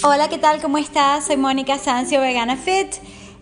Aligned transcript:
Hola, 0.00 0.28
¿qué 0.28 0.38
tal? 0.38 0.62
¿Cómo 0.62 0.78
estás? 0.78 1.26
Soy 1.26 1.36
Mónica 1.36 1.76
Sancio, 1.76 2.20
Vegana 2.20 2.56
Fit. 2.56 2.86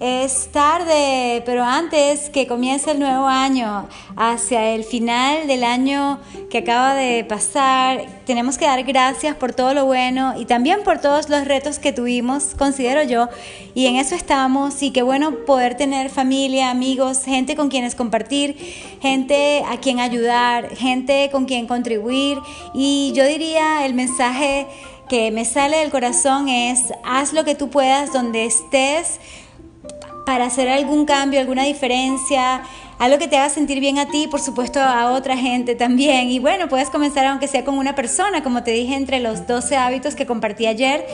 Es 0.01 0.49
tarde, 0.53 1.43
pero 1.45 1.63
antes 1.63 2.31
que 2.31 2.47
comience 2.47 2.91
el 2.91 2.99
nuevo 2.99 3.27
año, 3.27 3.89
hacia 4.17 4.75
el 4.75 4.85
final 4.85 5.47
del 5.49 5.65
año 5.65 6.19
que 6.51 6.59
acaba 6.59 6.95
de 6.95 7.25
pasar, 7.25 8.07
tenemos 8.25 8.57
que 8.57 8.67
dar 8.67 8.83
gracias 8.85 9.37
por 9.37 9.55
todo 9.55 9.75
lo 9.75 9.85
bueno 9.85 10.35
y 10.39 10.45
también 10.45 10.83
por 10.83 10.99
todos 10.99 11.29
los 11.29 11.47
retos 11.47 11.79
que 11.79 11.93
tuvimos, 11.93 12.55
considero 12.59 13.03
yo, 13.03 13.29
y 13.75 13.87
en 13.87 13.97
eso 13.97 14.15
estamos 14.15 14.83
y 14.83 14.91
qué 14.91 15.03
bueno 15.03 15.45
poder 15.47 15.77
tener 15.79 16.11
familia, 16.11 16.71
amigos, 16.71 17.25
gente 17.25 17.57
con 17.57 17.71
quienes 17.71 17.95
compartir, 17.95 18.57
gente 19.01 19.63
a 19.67 19.79
quien 19.79 20.01
ayudar, 20.01 20.77
gente 20.77 21.31
con 21.33 21.47
quien 21.47 21.67
contribuir 21.67 22.39
y 22.75 23.13
yo 23.15 23.25
diría 23.25 23.87
el 23.87 23.95
mensaje 23.95 24.67
que 25.09 25.31
me 25.31 25.45
sale 25.45 25.79
del 25.79 25.91
corazón 25.91 26.49
es, 26.49 26.93
haz 27.05 27.33
lo 27.33 27.45
que 27.45 27.55
tú 27.55 27.71
puedas 27.71 28.13
donde 28.13 28.45
estés 28.45 29.21
para 30.25 30.47
hacer 30.47 30.69
algún 30.69 31.07
cambio, 31.07 31.41
alguna 31.41 31.63
diferencia, 31.65 32.63
algo 32.99 33.19
que 33.19 33.29
te 33.29 33.37
haga 33.37 33.51
sentir 33.51 33.81
bien 33.81 33.99
a 33.99 34.07
ti, 34.07 34.27
por 34.27 34.41
supuesto 34.41 34.81
a 34.81 35.13
otra 35.13 35.37
gente 35.37 35.75
también. 35.75 36.29
Y 36.29 36.39
bueno, 36.39 36.69
puedes 36.69 36.89
comenzar 36.89 37.27
aunque 37.27 37.47
sea 37.47 37.65
con 37.65 37.77
una 37.77 37.95
persona, 37.95 38.43
como 38.43 38.63
te 38.63 38.71
dije, 38.71 38.95
entre 38.95 39.21
los 39.21 39.47
12 39.47 39.77
hábitos 39.77 40.15
que 40.15 40.27
compartí 40.27 40.67
ayer. 40.67 41.07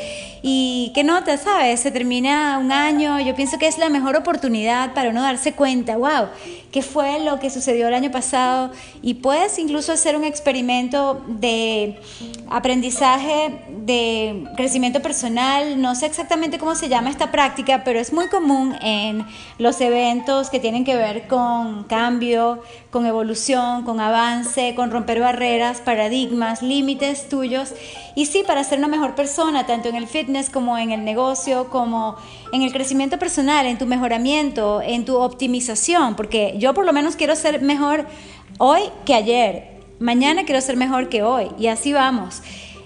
Y 0.42 0.92
qué 0.95 1.04
nota, 1.04 1.37
¿sabes? 1.37 1.80
Se 1.80 1.90
termina 1.90 2.59
un 2.59 2.73
año, 2.73 3.20
yo 3.20 3.34
pienso 3.34 3.59
que 3.59 3.66
es 3.66 3.78
la 3.78 3.88
mejor 3.88 4.16
oportunidad 4.16 4.95
para 4.95 5.10
uno 5.10 5.23
darse 5.23 5.52
cuenta, 5.52 5.96
wow, 5.96 6.28
qué 6.73 6.82
fue 6.82 7.20
lo 7.20 7.38
que 7.38 7.50
sucedió 7.50 7.88
el 7.88 7.95
año 7.95 8.10
pasado. 8.10 8.70
Y 9.02 9.14
puedes 9.14 9.59
incluso 9.59 9.92
hacer 9.92 10.16
un 10.16 10.24
experimento 10.24 11.23
de 11.26 12.01
aprendizaje, 12.48 13.60
de 13.68 14.45
crecimiento 14.56 15.01
personal. 15.01 15.80
No 15.80 15.95
sé 15.95 16.07
exactamente 16.07 16.59
cómo 16.59 16.74
se 16.74 16.88
llama 16.88 17.10
esta 17.10 17.30
práctica, 17.30 17.82
pero 17.85 17.98
es 17.98 18.12
muy 18.12 18.29
común 18.29 18.76
en 18.82 19.24
los 19.59 19.80
eventos 19.80 20.51
que 20.51 20.60
tienen 20.60 20.85
que 20.85 20.96
ver 20.96 21.29
con 21.29 21.71
cambio, 21.82 22.62
con 22.90 23.06
evolución, 23.06 23.84
con 23.84 24.01
avance, 24.01 24.74
con 24.74 24.90
romper 24.90 25.20
barreras, 25.20 25.80
paradigmas, 25.80 26.62
límites 26.62 27.29
tuyos. 27.29 27.73
Y 28.14 28.26
sí, 28.26 28.42
para 28.46 28.62
ser 28.64 28.79
una 28.79 28.88
mejor 28.88 29.14
persona, 29.14 29.66
tanto 29.66 29.88
en 29.88 29.96
el 29.96 30.06
fitness 30.06 30.51
como 30.51 30.79
en 30.79 30.90
el 30.90 31.04
negocio, 31.04 31.68
como 31.70 32.16
en 32.52 32.62
el 32.62 32.73
crecimiento 32.73 33.18
personal, 33.18 33.66
en 33.66 33.79
tu 33.79 33.87
mejoramiento, 33.87 34.82
en 34.82 35.04
tu 35.04 35.16
optimización, 35.16 36.14
porque 36.16 36.54
yo 36.59 36.74
por 36.74 36.84
lo 36.84 36.92
menos 36.92 37.16
quiero 37.16 37.34
ser 37.37 37.62
mejor 37.62 38.07
hoy 38.59 38.82
que 39.04 39.14
ayer. 39.14 39.73
Mañana 39.98 40.45
quiero 40.45 40.60
ser 40.60 40.76
mejor 40.76 41.09
que 41.09 41.23
hoy. 41.23 41.48
Y 41.59 41.68
así 41.68 41.92
vamos. 41.92 42.42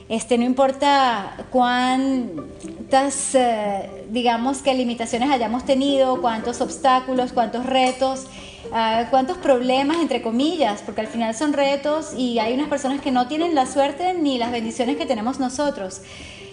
Este, 0.09 0.39
no 0.39 0.45
importa 0.45 1.37
cuántas, 1.51 3.35
eh, 3.35 4.05
digamos 4.09 4.59
que 4.59 4.73
limitaciones 4.73 5.31
hayamos 5.31 5.65
tenido, 5.65 6.21
cuántos 6.21 6.61
obstáculos, 6.61 7.33
cuántos 7.33 7.67
retos, 7.67 8.27
Ah, 8.73 9.07
cuántos 9.11 9.39
problemas, 9.39 9.99
entre 9.99 10.23
comillas, 10.23 10.83
porque 10.83 11.01
al 11.01 11.07
final 11.07 11.35
son 11.35 11.53
retos 11.53 12.13
y 12.17 12.39
hay 12.39 12.55
unas 12.55 12.69
personas 12.69 13.01
que 13.01 13.11
no 13.11 13.29
tienen 13.29 13.55
la 13.55 13.67
suerte 13.67 14.15
ni 14.15 14.39
las 14.39 14.51
bendiciones 14.51 14.97
que 14.97 15.07
tenemos 15.07 15.39
nosotros. 15.39 16.03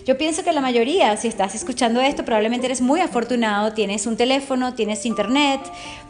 Yo 0.06 0.18
pienso 0.18 0.44
que 0.44 0.52
la 0.52 0.60
mayoría, 0.60 1.16
si 1.16 1.30
estás 1.30 1.56
escuchando 1.56 2.02
esto, 2.02 2.26
probablemente 2.26 2.66
eres 2.66 2.82
muy 2.82 3.00
afortunado, 3.00 3.72
tienes 3.72 4.06
un 4.06 4.18
teléfono, 4.18 4.74
tienes 4.74 5.06
internet, 5.06 5.62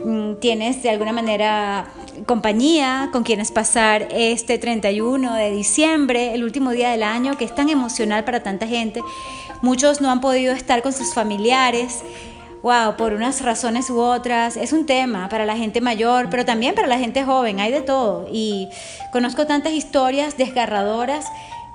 mm, 0.04 0.36
tienes 0.36 0.82
de 0.82 0.90
alguna 0.90 1.14
manera 1.14 1.86
compañía 2.26 3.10
con 3.12 3.22
quienes 3.22 3.52
pasar 3.52 4.08
este 4.12 4.58
31 4.58 5.36
de 5.36 5.52
diciembre, 5.52 6.34
el 6.34 6.44
último 6.44 6.72
día 6.72 6.90
del 6.90 7.04
año, 7.04 7.38
que 7.38 7.46
es 7.46 7.54
tan 7.54 7.70
emocional 7.70 8.24
para 8.24 8.42
tanta 8.42 8.66
gente. 8.66 9.00
Muchos 9.62 10.02
no 10.02 10.10
han 10.10 10.22
podido 10.22 10.54
estar 10.54 10.82
con 10.82 10.92
sus 10.92 11.14
familiares 11.14 12.04
wow, 12.64 12.96
por 12.96 13.14
unas 13.14 13.42
razones 13.42 13.90
u 13.90 14.00
otras, 14.00 14.56
es 14.56 14.72
un 14.72 14.86
tema 14.86 15.28
para 15.28 15.46
la 15.46 15.58
gente 15.58 15.82
mayor, 15.82 16.30
pero 16.32 16.46
también 16.46 16.74
para 16.74 16.88
la 16.88 16.98
gente 16.98 17.24
joven, 17.24 17.60
hay 17.60 17.74
de 17.74 17.82
todo. 17.82 18.28
Y 18.32 18.70
conozco 19.12 19.46
tantas 19.46 19.74
historias 19.74 20.38
desgarradoras 20.38 21.26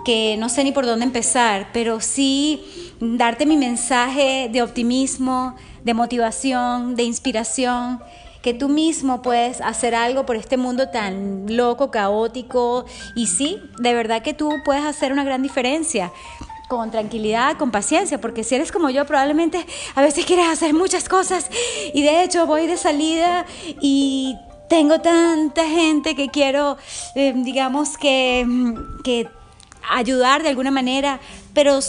que 0.07 0.37
no 0.39 0.49
sé 0.49 0.65
ni 0.65 0.73
por 0.73 0.87
dónde 0.87 1.05
empezar, 1.05 1.69
pero 1.75 2.01
sí 2.01 2.63
darte 3.01 3.45
mi 3.45 3.59
mensaje 3.59 4.49
de 4.51 4.63
optimismo, 4.63 5.55
de 5.85 5.93
motivación, 5.93 6.97
de 6.97 7.03
inspiración, 7.03 8.01
que 8.41 8.55
tú 8.55 8.71
mismo 8.71 9.21
puedes 9.21 9.61
hacer 9.61 9.95
algo 9.95 10.25
por 10.25 10.37
este 10.37 10.57
mundo 10.57 10.89
tan 10.89 11.55
loco, 11.55 11.91
caótico, 11.91 12.87
y 13.15 13.27
sí, 13.27 13.61
de 13.79 13.93
verdad 13.93 14.23
que 14.23 14.33
tú 14.33 14.51
puedes 14.65 14.85
hacer 14.85 15.13
una 15.13 15.25
gran 15.25 15.43
diferencia 15.43 16.13
con 16.69 16.91
tranquilidad, 16.91 17.57
con 17.57 17.71
paciencia, 17.71 18.21
porque 18.21 18.45
si 18.45 18.55
eres 18.55 18.71
como 18.71 18.91
yo, 18.91 19.07
probablemente 19.07 19.65
a 19.95 20.03
veces 20.03 20.27
quieres 20.27 20.47
hacer 20.47 20.75
muchas 20.75 21.09
cosas 21.09 21.51
y 21.95 22.03
de 22.03 22.23
hecho 22.23 22.47
voy 22.47 22.67
de 22.67 22.77
salida 22.77 23.47
y 23.81 24.37
tengo 24.69 25.01
tanta 25.01 25.67
gente 25.67 26.15
que 26.15 26.29
quiero, 26.29 26.77
eh, 27.15 27.33
digamos, 27.35 27.97
que, 27.97 28.47
que 29.03 29.29
ayudar 29.91 30.43
de 30.43 30.51
alguna 30.51 30.71
manera, 30.71 31.21
pero 31.55 31.81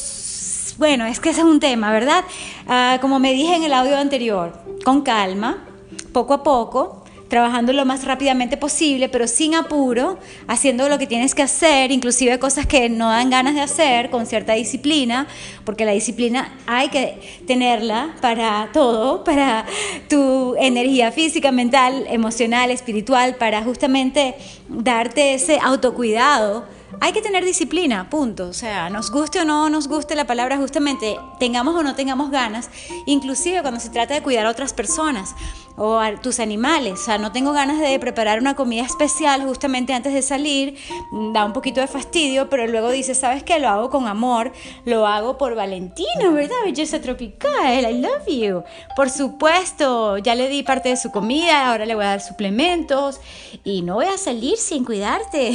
bueno, 0.78 1.06
es 1.06 1.20
que 1.20 1.32
ese 1.32 1.42
es 1.42 1.46
un 1.46 1.60
tema, 1.60 1.92
¿verdad? 1.92 2.24
Ah, 2.66 3.00
como 3.02 3.20
me 3.20 3.34
dije 3.34 3.56
en 3.56 3.64
el 3.64 3.74
audio 3.74 3.98
anterior, 3.98 4.54
con 4.86 5.02
calma, 5.02 5.66
poco 6.14 6.34
a 6.34 6.42
poco, 6.44 7.04
trabajando 7.30 7.72
lo 7.72 7.86
más 7.86 8.04
rápidamente 8.04 8.58
posible, 8.58 9.08
pero 9.08 9.28
sin 9.28 9.56
apuro, 9.56 10.20
haciendo 10.48 10.90
lo 10.90 10.98
que 10.98 11.08
tienes 11.08 11.36
que 11.36 11.44
hacer, 11.44 11.92
inclusive 11.92 12.40
cosas 12.40 12.66
que 12.66 12.90
no 12.90 13.10
dan 13.10 13.30
ganas 13.30 13.56
de 13.56 13.62
hacer, 13.62 14.10
con 14.10 14.26
cierta 14.26 14.54
disciplina, 14.54 15.28
porque 15.64 15.86
la 15.86 15.92
disciplina 15.92 16.58
hay 16.66 16.90
que 16.90 17.22
tenerla 17.48 18.16
para 18.22 18.70
todo, 18.74 19.24
para 19.24 19.66
tu 20.10 20.56
energía 20.58 21.12
física, 21.12 21.52
mental, 21.52 22.06
emocional, 22.10 22.72
espiritual, 22.72 23.36
para 23.36 23.64
justamente 23.64 24.36
darte 24.68 25.36
ese 25.36 25.60
autocuidado 25.62 26.80
hay 27.02 27.14
que 27.14 27.22
tener 27.22 27.46
disciplina, 27.46 28.10
punto. 28.10 28.48
O 28.48 28.54
sea, 28.54 28.90
nos 28.90 29.12
guste 29.12 29.40
o 29.40 29.46
no 29.46 29.70
nos 29.70 29.88
guste 29.88 30.16
la 30.16 30.26
palabra, 30.26 30.58
justamente 30.58 31.18
tengamos 31.40 31.76
o 31.76 31.84
no 31.84 31.96
tengamos 31.96 32.32
ganas, 32.32 32.70
inclusive 33.06 33.62
cuando 33.62 33.80
se 33.80 33.90
trata 33.90 34.14
de 34.14 34.24
cuidar 34.24 34.46
a 34.46 34.50
otras 34.50 34.74
personas 34.74 35.36
o 35.80 35.98
a 35.98 36.18
tus 36.18 36.40
animales. 36.42 36.94
O 36.94 37.04
sea, 37.04 37.18
no 37.18 37.32
tengo 37.32 37.54
ganas 37.54 37.80
de 37.80 37.98
preparar 38.00 38.40
una 38.40 38.54
comida 38.56 38.84
especial 38.84 39.42
justamente 39.44 39.94
antes 39.94 40.14
de 40.14 40.22
salir, 40.22 40.76
da 41.32 41.46
un 41.46 41.54
poquito 41.54 41.80
de 41.80 41.88
fastidio, 41.88 42.50
pero 42.50 42.68
luego 42.68 42.90
dices, 42.92 43.18
¿sabes 43.18 43.44
qué? 43.44 43.60
Lo 43.60 43.70
hago 43.70 43.90
con 43.90 44.06
amor, 44.08 44.52
lo 44.84 45.08
hago 45.08 45.38
por 45.38 45.56
Valentino, 45.56 46.34
¿verdad? 46.34 46.56
Belleza 46.66 47.00
tropical, 47.00 47.90
I 47.90 47.98
love 47.98 48.28
you. 48.28 48.64
Por 48.96 49.10
supuesto, 49.10 50.18
ya 50.18 50.36
le 50.36 50.50
di 50.50 50.64
parte 50.64 50.90
de 50.90 50.98
su 50.98 51.12
comida, 51.12 51.70
ahora 51.70 51.86
le 51.86 51.96
voy 51.96 52.04
a 52.04 52.10
dar 52.10 52.22
suplementos 52.22 53.22
y 53.64 53.82
no 53.82 53.96
voy 53.96 54.08
a 54.08 54.18
salir 54.18 54.58
sin 54.58 54.84
cuidarte. 54.84 55.54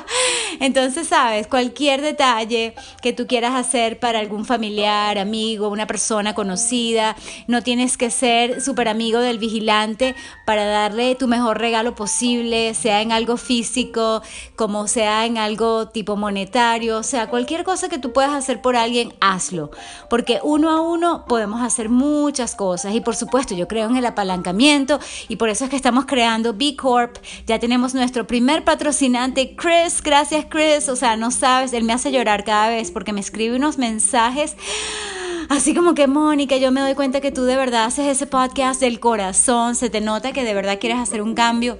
Entonces, 0.60 1.08
sabes, 1.08 1.48
cualquier 1.48 2.02
detalle 2.02 2.74
que 3.02 3.12
tú 3.12 3.26
quieras 3.26 3.54
hacer 3.54 3.98
para 3.98 4.20
algún 4.20 4.44
familiar, 4.44 5.18
amigo, 5.18 5.68
una 5.68 5.88
persona 5.88 6.34
conocida, 6.36 7.16
no 7.48 7.62
tienes 7.62 7.96
que 7.96 8.10
ser 8.10 8.60
súper 8.60 8.86
amigo 8.86 9.18
del 9.18 9.38
vigilante 9.38 9.55
para 10.44 10.64
darle 10.64 11.14
tu 11.14 11.28
mejor 11.28 11.58
regalo 11.58 11.94
posible, 11.94 12.74
sea 12.74 13.02
en 13.02 13.12
algo 13.12 13.36
físico, 13.36 14.22
como 14.56 14.88
sea 14.88 15.26
en 15.26 15.38
algo 15.38 15.88
tipo 15.88 16.16
monetario, 16.16 16.98
o 16.98 17.02
sea, 17.02 17.28
cualquier 17.28 17.64
cosa 17.64 17.88
que 17.88 17.98
tú 17.98 18.12
puedas 18.12 18.32
hacer 18.32 18.60
por 18.60 18.76
alguien, 18.76 19.14
hazlo, 19.20 19.70
porque 20.10 20.40
uno 20.42 20.70
a 20.70 20.80
uno 20.80 21.24
podemos 21.26 21.62
hacer 21.62 21.88
muchas 21.88 22.54
cosas. 22.54 22.94
Y 22.94 23.00
por 23.00 23.16
supuesto 23.16 23.54
yo 23.54 23.68
creo 23.68 23.88
en 23.88 23.96
el 23.96 24.06
apalancamiento 24.06 24.98
y 25.28 25.36
por 25.36 25.48
eso 25.48 25.64
es 25.64 25.70
que 25.70 25.76
estamos 25.76 26.06
creando 26.06 26.52
B 26.52 26.76
Corp, 26.76 27.16
ya 27.46 27.58
tenemos 27.58 27.94
nuestro 27.94 28.26
primer 28.26 28.64
patrocinante, 28.64 29.54
Chris, 29.56 30.02
gracias 30.02 30.46
Chris, 30.48 30.88
o 30.88 30.96
sea, 30.96 31.16
no 31.16 31.30
sabes, 31.30 31.72
él 31.72 31.84
me 31.84 31.92
hace 31.92 32.12
llorar 32.12 32.44
cada 32.44 32.68
vez 32.68 32.90
porque 32.90 33.12
me 33.12 33.20
escribe 33.20 33.56
unos 33.56 33.78
mensajes 33.78 34.56
así 35.48 35.74
como 35.74 35.94
que 35.94 36.06
Mónica, 36.06 36.56
yo 36.56 36.70
me 36.72 36.80
doy 36.80 36.94
cuenta 36.94 37.20
que 37.20 37.32
tú 37.32 37.44
de 37.44 37.56
verdad 37.56 37.84
haces 37.84 38.06
ese 38.06 38.26
podcast 38.26 38.80
del 38.80 39.00
corazón, 39.00 39.74
se 39.74 39.90
te 39.90 40.00
nota 40.00 40.32
que 40.32 40.44
de 40.44 40.54
verdad 40.54 40.78
quieres 40.80 40.98
hacer 40.98 41.22
un 41.22 41.34
cambio. 41.34 41.78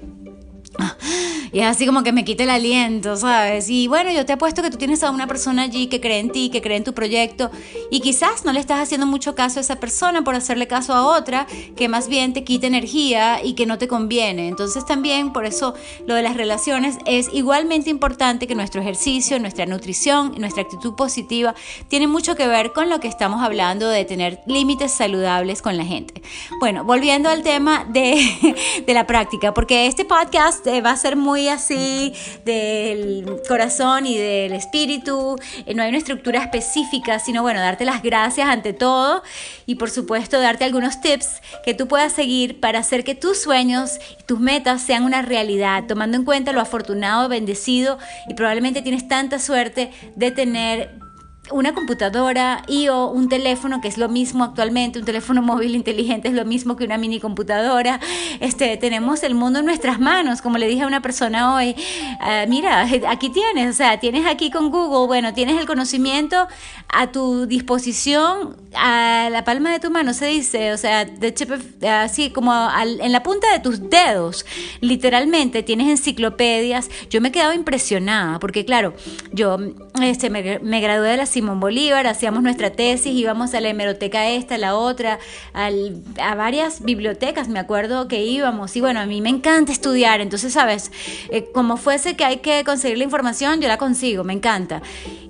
Y 1.53 1.61
es 1.61 1.67
así 1.67 1.87
como 1.87 2.03
que 2.03 2.13
me 2.13 2.25
quita 2.25 2.43
el 2.43 2.51
aliento, 2.51 3.17
¿sabes? 3.17 3.71
Y 3.71 3.89
bueno, 3.89 4.11
yo 4.11 4.27
te 4.27 4.35
apuesto 4.35 4.63
que 4.63 4.69
tú 4.69 4.77
tienes 4.77 5.03
a 5.03 5.11
una 5.11 5.27
persona 5.27 5.63
allí 5.63 5.87
que 5.87 6.03
cree 6.03 6.19
en 6.19 6.31
ti, 6.31 6.51
que 6.51 6.61
cree 6.61 6.77
en 6.77 6.85
tu 6.85 6.93
proyecto 6.93 7.51
y 7.91 8.01
quizás 8.01 8.45
no 8.45 8.53
le 8.53 8.61
estás 8.61 8.81
haciendo 8.81 9.07
mucho 9.07 9.35
caso 9.35 9.59
a 9.59 9.63
esa 9.63 9.77
persona 9.77 10.23
por 10.23 10.35
hacerle 10.35 10.67
caso 10.67 10.93
a 10.93 11.07
otra 11.07 11.47
que 11.77 11.89
más 11.89 12.09
bien 12.09 12.35
te 12.35 12.45
quita 12.45 12.67
energía 12.67 13.43
y 13.43 13.55
que 13.55 13.65
no 13.65 13.79
te 13.79 13.89
conviene. 13.89 14.49
Entonces 14.49 14.85
también 14.85 15.33
por 15.33 15.47
eso 15.47 15.75
lo 16.07 16.15
de 16.15 16.23
las 16.23 16.37
relaciones 16.37 16.99
es 17.07 17.29
igualmente 17.33 17.89
importante 17.89 18.47
que 18.47 18.55
nuestro 18.55 18.83
ejercicio, 18.83 19.39
nuestra 19.39 19.65
nutrición 19.65 20.35
nuestra 20.39 20.63
actitud 20.63 20.95
positiva 20.95 21.55
tiene 21.89 22.07
mucho 22.07 22.35
que 22.35 22.47
ver 22.47 22.73
con 22.73 22.91
lo 22.91 23.01
que 23.01 23.09
estamos 23.09 23.43
hablando 23.43 23.89
de 23.89 24.05
tener 24.05 24.41
límites 24.47 24.93
saludables 24.93 25.63
con 25.63 25.77
la 25.77 25.85
gente. 25.85 26.23
Bueno, 26.61 26.85
volviendo 26.85 27.29
al 27.29 27.43
tema 27.43 27.85
de, 27.89 28.55
de 28.87 28.95
la 28.95 29.07
práctica, 29.07 29.55
porque 29.55 29.87
este 29.87 30.05
podcast 30.05 30.66
eh, 30.67 30.81
va 30.81 30.91
a 30.91 30.97
ser 30.97 31.17
muy 31.17 31.49
así 31.49 32.15
del 32.45 33.41
corazón 33.49 34.07
y 34.07 34.17
del 34.17 34.53
espíritu. 34.53 35.37
Eh, 35.67 35.75
no 35.75 35.83
hay 35.83 35.89
una 35.89 35.99
estructura 35.99 36.41
específica, 36.41 37.19
sino 37.19 37.43
bueno, 37.43 37.61
darte 37.61 37.85
las 37.85 38.03
gracias 38.03 38.49
ante 38.49 38.73
todo 38.73 39.23
y 39.67 39.77
por 39.77 39.91
supuesto 39.91 40.41
darte 40.41 40.65
algunos 40.65 41.01
tips 41.01 41.41
que 41.65 41.75
tú 41.75 41.89
puedas 41.89 42.13
seguir 42.13 42.61
para 42.61 42.79
hacer 42.81 43.05
que 43.05 43.15
tus 43.15 43.41
sueños 43.41 43.99
y 44.19 44.23
tus 44.25 44.41
metas 44.41 44.83
sean 44.83 45.05
una 45.05 45.23
realidad, 45.23 45.85
tomando 45.87 46.17
en 46.17 46.25
cuenta 46.25 46.53
lo 46.53 46.61
afortunado, 46.61 47.29
bendecido 47.29 47.99
y 48.29 48.35
probablemente 48.35 48.83
tienes 48.83 49.09
tanta 49.09 49.39
suerte 49.39 49.91
de 50.15 50.31
tener 50.31 51.06
una 51.51 51.75
computadora 51.75 52.63
y 52.67 52.89
o 52.89 53.09
un 53.09 53.29
teléfono, 53.29 53.81
que 53.81 53.89
es 53.89 53.99
lo 53.99 54.09
mismo 54.09 54.45
actualmente, 54.45 54.99
un 54.99 55.05
teléfono 55.05 55.43
móvil 55.43 55.75
inteligente 55.75 56.29
es 56.29 56.35
lo 56.35 56.45
mismo 56.45 56.77
que 56.77 56.85
una 56.85 56.99
mini 56.99 57.21
computadora. 57.21 58.01
Este, 58.41 58.77
tenemos 58.77 59.23
el 59.23 59.35
mundo 59.35 59.61
en 59.61 59.67
nuestras 59.67 60.01
manos, 60.01 60.43
como 60.43 60.59
le 60.59 60.67
dije 60.67 60.83
a 60.83 60.87
una 60.87 61.03
persona 61.03 61.55
hoy, 61.55 61.77
ah, 62.21 62.45
mira, 62.49 62.87
aquí 63.09 63.31
tienes, 63.31 63.71
o 63.71 63.77
sea, 63.77 64.01
tienes 64.01 64.27
aquí 64.27 64.51
con 64.51 64.71
Google, 64.71 65.07
bueno, 65.07 65.35
tienes 65.35 65.59
el 65.61 65.67
conocimiento 65.67 66.49
a 66.89 67.09
tu 67.09 67.47
disposición, 67.47 68.57
a 68.75 69.29
la 69.31 69.45
palma 69.45 69.73
de 69.73 69.81
tu 69.81 69.91
mano, 69.91 70.13
se 70.15 70.27
dice, 70.27 70.73
o 70.73 70.77
sea, 70.77 71.05
de 71.05 71.89
así 71.89 72.31
como 72.31 72.53
en 73.01 73.13
la 73.13 73.23
punta 73.23 73.53
de 73.53 73.61
tus 73.61 73.89
dedos, 73.89 74.45
literalmente 74.81 75.63
tienes 75.63 75.89
enciclopedias. 75.89 76.91
Yo 77.11 77.21
me 77.21 77.29
he 77.29 77.33
quedado 77.33 77.53
impresionada, 77.53 78.39
porque 78.39 78.65
claro, 78.65 78.95
yo 79.33 79.59
este, 80.03 80.31
me, 80.31 80.59
me 80.61 80.81
gradué 80.81 81.11
de 81.11 81.17
la 81.17 81.27
Simón 81.37 81.61
Bolívar, 81.61 82.07
hacíamos 82.07 82.43
nuestra 82.43 82.71
tesis, 82.71 83.13
íbamos 83.13 83.53
a 83.53 83.61
la 83.61 83.69
hemeroteca 83.69 84.27
esta, 84.27 84.57
la 84.57 84.75
otra, 84.75 85.19
a 85.53 86.35
varias 86.35 86.83
bibliotecas, 86.83 87.47
me 87.49 87.59
acuerdo 87.59 88.09
que 88.09 88.25
íbamos. 88.25 88.75
Y 88.75 88.81
bueno, 88.81 89.01
a 89.01 89.05
mí 89.05 89.21
me 89.21 89.29
encanta 89.29 89.71
estudiar, 89.71 90.23
entonces, 90.23 90.55
¿sabes? 90.55 90.91
Eh, 91.29 91.51
como 91.53 91.77
fuese 91.77 92.17
que 92.17 92.25
hay 92.25 92.39
que 92.39 92.65
conseguir 92.65 92.97
la 92.97 93.05
información, 93.05 93.61
yo 93.61 93.69
la 93.69 93.77
consigo, 93.77 94.25
me 94.25 94.33
encanta. 94.33 94.81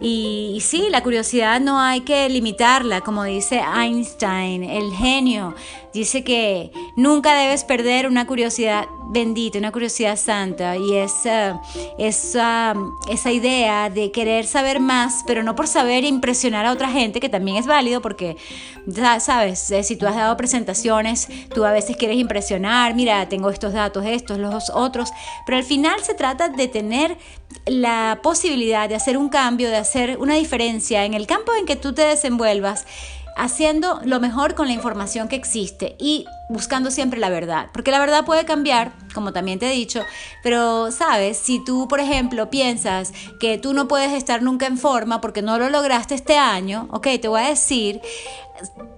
Y, 0.01 0.53
y 0.55 0.61
sí, 0.61 0.87
la 0.91 1.03
curiosidad 1.03 1.61
no 1.61 1.81
hay 1.81 2.03
que 2.03 2.29
limitarla, 2.29 3.01
como 3.01 3.25
dice 3.25 3.61
Einstein, 3.61 4.63
el 4.63 4.93
genio 4.93 5.57
dice 5.97 6.23
que 6.23 6.71
nunca 6.95 7.35
debes 7.35 7.65
perder 7.65 8.07
una 8.07 8.27
curiosidad 8.27 8.87
bendita, 9.09 9.59
una 9.59 9.73
curiosidad 9.73 10.17
santa. 10.17 10.77
Y 10.77 10.95
esa, 10.97 11.61
esa, 11.99 12.75
esa 13.09 13.33
idea 13.33 13.91
de 13.91 14.11
querer 14.13 14.47
saber 14.47 14.81
más, 14.81 15.25
pero 15.27 15.43
no 15.43 15.55
por 15.55 15.67
saber 15.69 16.05
impresionar 16.05 16.67
a 16.67 16.73
otra 16.73 16.89
gente, 16.89 17.21
que 17.21 17.29
también 17.29 17.57
es 17.57 17.67
válido 17.67 18.03
porque, 18.03 18.37
sabes, 19.21 19.71
eh, 19.71 19.83
si 19.83 19.97
tú 19.97 20.07
has 20.07 20.17
dado 20.17 20.37
presentaciones, 20.37 21.29
tú 21.55 21.65
a 21.65 21.73
veces 21.73 21.97
quieres 21.97 22.19
impresionar, 22.19 22.95
mira, 22.95 23.29
tengo 23.29 23.51
estos 23.51 23.73
datos, 23.73 24.05
estos, 24.07 24.39
los 24.39 24.71
otros, 24.71 25.11
pero 25.47 25.59
al 25.59 25.65
final 25.65 26.03
se 26.03 26.15
trata 26.15 26.49
de 26.49 26.69
tener 26.69 27.17
la 27.65 28.21
posibilidad 28.23 28.89
de 28.89 28.97
hacer 28.97 29.17
un 29.17 29.29
cambio, 29.29 29.71
de 29.71 29.77
hacer 29.77 30.19
una 30.19 30.35
diferencia 30.35 31.05
en 31.05 31.15
el 31.15 31.27
campo 31.27 31.53
en 31.55 31.67
que 31.67 31.77
tú 31.77 31.95
te 31.95 32.03
desenvuelvas 32.03 32.87
haciendo 33.37 34.01
lo 34.05 34.19
mejor 34.19 34.55
con 34.55 34.67
la 34.67 34.73
información 34.73 35.29
que 35.29 35.37
existe 35.37 35.95
y 35.99 36.27
buscando 36.49 36.91
siempre 36.91 37.21
la 37.21 37.29
verdad, 37.29 37.69
porque 37.73 37.91
la 37.91 37.99
verdad 37.99 38.25
puede 38.25 38.45
cambiar, 38.45 38.93
como 39.15 39.33
también 39.33 39.59
te 39.59 39.67
he 39.67 39.73
dicho, 39.73 40.03
pero 40.43 40.91
sabes, 40.91 41.37
si 41.37 41.63
tú, 41.65 41.87
por 41.89 42.01
ejemplo, 42.01 42.51
piensas 42.51 43.13
que 43.39 43.59
tú 43.59 43.75
no 43.75 43.89
puedes 43.89 44.13
estar 44.13 44.43
nunca 44.43 44.67
en 44.67 44.79
forma 44.79 45.21
porque 45.21 45.43
no 45.43 45.59
lo 45.59 45.69
lograste 45.69 46.15
este 46.15 46.39
año, 46.39 46.89
ok, 46.91 47.09
te 47.21 47.29
voy 47.29 47.43
a 47.43 47.49
decir, 47.49 48.01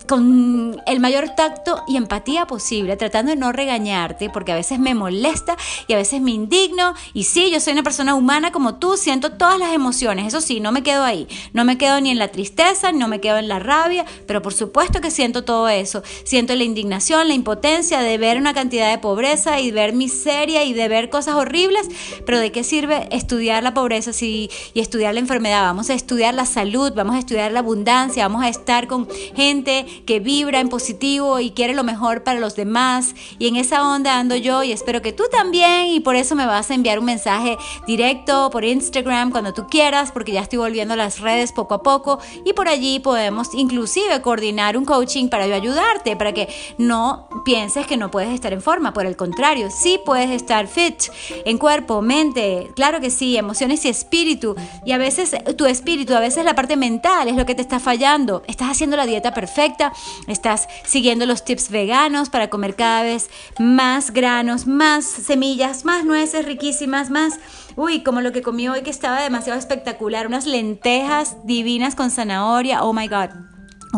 con 0.09 0.81
el 0.87 1.01
mayor 1.01 1.31
tacto 1.31 1.83
y 1.87 1.97
empatía 1.97 2.47
posible, 2.47 2.97
tratando 2.97 3.31
de 3.31 3.37
no 3.37 3.53
regañarte, 3.53 4.31
porque 4.31 4.53
a 4.53 4.55
veces 4.55 4.79
me 4.79 4.95
molesta 4.95 5.57
y 5.87 5.93
a 5.93 5.97
veces 5.97 6.21
me 6.21 6.31
indigno. 6.31 6.95
Y 7.13 7.25
sí, 7.25 7.51
yo 7.51 7.61
soy 7.61 7.75
una 7.75 7.83
persona 7.83 8.15
humana 8.15 8.51
como 8.51 8.77
tú, 8.77 8.97
siento 8.97 9.33
todas 9.33 9.59
las 9.59 9.75
emociones. 9.75 10.27
Eso 10.27 10.41
sí, 10.41 10.61
no 10.61 10.73
me 10.73 10.83
quedo 10.83 11.05
ahí. 11.05 11.29
No 11.53 11.65
me 11.65 11.77
quedo 11.77 12.01
ni 12.01 12.11
en 12.11 12.19
la 12.19 12.29
tristeza, 12.29 12.93
no 12.93 13.07
me 13.09 13.21
quedo 13.21 13.37
en 13.37 13.49
la 13.49 13.59
rabia, 13.59 14.07
pero 14.27 14.41
por 14.41 14.55
supuesto 14.55 15.01
que 15.01 15.11
siento 15.11 15.45
todo 15.45 15.69
eso. 15.69 16.03
Siento 16.25 16.55
la 16.55 16.65
indignación, 16.65 17.29
la 17.29 17.35
impotencia 17.35 18.01
de 18.01 18.17
ver 18.17 18.39
una 18.39 18.55
cantidad 18.55 18.91
de 18.91 18.99
pobreza 18.99 19.61
y 19.61 19.71
ver 19.71 19.93
miseria 19.93 20.65
y 20.65 20.73
de 20.73 20.89
ver 20.89 21.11
cosas 21.11 21.35
horribles. 21.35 21.89
Pero 22.25 22.39
¿de 22.39 22.51
qué 22.51 22.65
sirve 22.65 23.09
estudiar 23.11 23.63
la 23.63 23.75
pobreza 23.75 24.11
y 24.25 24.51
estudiar 24.75 25.15
la 25.15 25.21
enfermedad? 25.21 25.63
Vamos 25.63 25.91
a 25.91 25.95
estudiar 25.95 26.35
la 26.35 26.47
salud, 26.47 26.93
vamos 26.95 27.17
a 27.17 27.19
estudiar 27.19 27.53
la 27.53 27.61
abundancia, 27.61 28.27
vamos 28.27 28.43
a 28.43 28.49
estar 28.49 28.87
con 28.87 29.09
gente 29.35 29.58
que 29.65 30.21
vibra 30.21 30.61
en 30.61 30.69
positivo 30.69 31.41
y 31.41 31.51
quiere 31.51 31.75
lo 31.75 31.85
mejor 31.85 32.25
para 32.25 32.41
los 32.41 32.57
demás. 32.57 33.15
Y 33.39 33.49
en 33.49 33.57
esa 33.57 33.87
onda 33.89 34.19
ando 34.19 34.37
yo 34.37 34.63
y 34.63 34.73
espero 34.73 35.03
que 35.03 35.13
tú 35.13 35.25
también 35.31 35.87
y 35.87 36.01
por 36.01 36.17
eso 36.17 36.35
me 36.35 36.47
vas 36.47 36.71
a 36.71 36.75
enviar 36.75 36.99
un 36.99 37.05
mensaje 37.05 37.57
directo 37.87 38.51
por 38.51 38.65
Instagram 38.65 39.31
cuando 39.31 39.53
tú 39.53 39.67
quieras 39.69 40.13
porque 40.13 40.33
ya 40.33 40.41
estoy 40.41 40.59
volviendo 40.59 40.95
a 40.95 40.97
las 40.97 41.21
redes 41.21 41.53
poco 41.53 41.75
a 41.75 41.83
poco 41.83 42.19
y 42.45 42.53
por 42.53 42.69
allí 42.69 43.01
podemos 43.01 43.55
inclusive 43.55 44.21
coordinar 44.23 44.77
un 44.77 44.85
coaching 44.85 45.29
para 45.29 45.47
yo 45.47 45.55
ayudarte, 45.55 46.17
para 46.17 46.33
que 46.33 46.49
no 46.79 47.29
pienses 47.45 47.87
que 47.87 47.97
no 47.97 48.11
puedes 48.11 48.33
estar 48.33 48.53
en 48.53 48.63
forma. 48.63 48.93
Por 48.93 49.07
el 49.07 49.17
contrario, 49.17 49.69
sí 49.71 50.01
puedes 50.05 50.31
estar 50.31 50.67
fit 50.67 51.05
en 51.45 51.59
cuerpo, 51.59 52.03
mente, 52.03 52.71
claro 52.75 53.01
que 53.01 53.11
sí, 53.11 53.37
emociones 53.37 53.85
y 53.85 53.89
espíritu. 53.89 54.55
Y 54.85 54.93
a 54.93 54.99
veces 54.99 55.37
tu 55.57 55.67
espíritu, 55.67 56.15
a 56.15 56.21
veces 56.21 56.45
la 56.45 56.55
parte 56.55 56.77
mental 56.77 57.29
es 57.29 57.37
lo 57.37 57.47
que 57.47 57.55
te 57.55 57.63
está 57.63 57.81
fallando. 57.81 58.43
Estás 58.47 58.71
haciendo 58.71 58.97
la 58.97 59.07
dieta 59.07 59.33
perfecta, 59.39 59.93
estás 60.27 60.67
siguiendo 60.85 61.25
los 61.25 61.45
tips 61.45 61.71
veganos 61.71 62.29
para 62.29 62.51
comer 62.51 62.75
cada 62.75 63.05
vez 63.05 63.31
más 63.61 64.11
granos, 64.11 64.67
más 64.67 65.05
semillas, 65.05 65.85
más 65.85 66.05
nueces 66.05 66.45
riquísimas, 66.45 67.09
más, 67.09 67.39
uy, 67.77 68.03
como 68.03 68.21
lo 68.21 68.33
que 68.33 68.43
comí 68.43 68.69
hoy 68.69 68.83
que 68.83 68.91
estaba 68.91 69.23
demasiado 69.23 69.57
espectacular, 69.57 70.27
unas 70.27 70.45
lentejas 70.45 71.37
divinas 71.45 71.95
con 71.95 72.11
zanahoria, 72.11 72.83
oh 72.83 72.93
my 72.93 73.07
god 73.07 73.48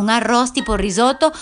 un 0.01 0.11
arroz 0.11 0.53
tipo 0.53 0.77
risotto 0.77 1.33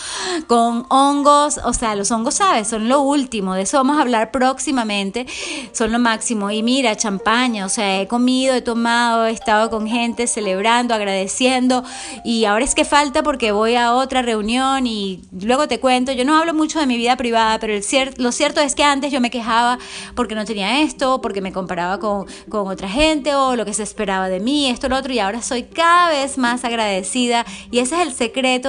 con 0.46 0.86
hongos, 0.88 1.58
o 1.64 1.72
sea, 1.72 1.94
los 1.94 2.10
hongos, 2.10 2.34
¿sabes? 2.34 2.68
Son 2.68 2.88
lo 2.88 3.00
último, 3.00 3.54
de 3.54 3.62
eso 3.62 3.78
vamos 3.78 3.98
a 3.98 4.02
hablar 4.02 4.30
próximamente, 4.30 5.26
son 5.72 5.92
lo 5.92 5.98
máximo. 5.98 6.50
Y 6.50 6.62
mira, 6.62 6.96
champaña, 6.96 7.66
o 7.66 7.68
sea, 7.68 8.00
he 8.00 8.08
comido, 8.08 8.54
he 8.54 8.62
tomado, 8.62 9.26
he 9.26 9.30
estado 9.30 9.70
con 9.70 9.86
gente 9.86 10.26
celebrando, 10.26 10.94
agradeciendo, 10.94 11.84
y 12.24 12.44
ahora 12.44 12.64
es 12.64 12.74
que 12.74 12.84
falta 12.84 13.22
porque 13.22 13.52
voy 13.52 13.76
a 13.76 13.92
otra 13.92 14.22
reunión 14.22 14.86
y 14.86 15.22
luego 15.32 15.68
te 15.68 15.80
cuento, 15.80 16.12
yo 16.12 16.24
no 16.24 16.36
hablo 16.36 16.54
mucho 16.54 16.80
de 16.80 16.86
mi 16.86 16.96
vida 16.96 17.16
privada, 17.16 17.58
pero 17.58 17.74
lo 18.16 18.32
cierto 18.32 18.60
es 18.60 18.74
que 18.74 18.84
antes 18.84 19.12
yo 19.12 19.20
me 19.20 19.30
quejaba 19.30 19.78
porque 20.14 20.34
no 20.34 20.44
tenía 20.44 20.82
esto, 20.82 21.20
porque 21.20 21.40
me 21.40 21.52
comparaba 21.52 21.98
con, 21.98 22.26
con 22.48 22.66
otra 22.68 22.88
gente 22.88 23.34
o 23.34 23.56
lo 23.56 23.64
que 23.64 23.74
se 23.74 23.82
esperaba 23.82 24.28
de 24.28 24.40
mí, 24.40 24.68
esto, 24.68 24.88
lo 24.88 24.96
otro, 24.96 25.12
y 25.12 25.18
ahora 25.18 25.42
soy 25.42 25.64
cada 25.64 26.10
vez 26.10 26.38
más 26.38 26.64
agradecida 26.64 27.44
y 27.70 27.78
ese 27.78 27.96
es 27.96 28.06
el 28.06 28.12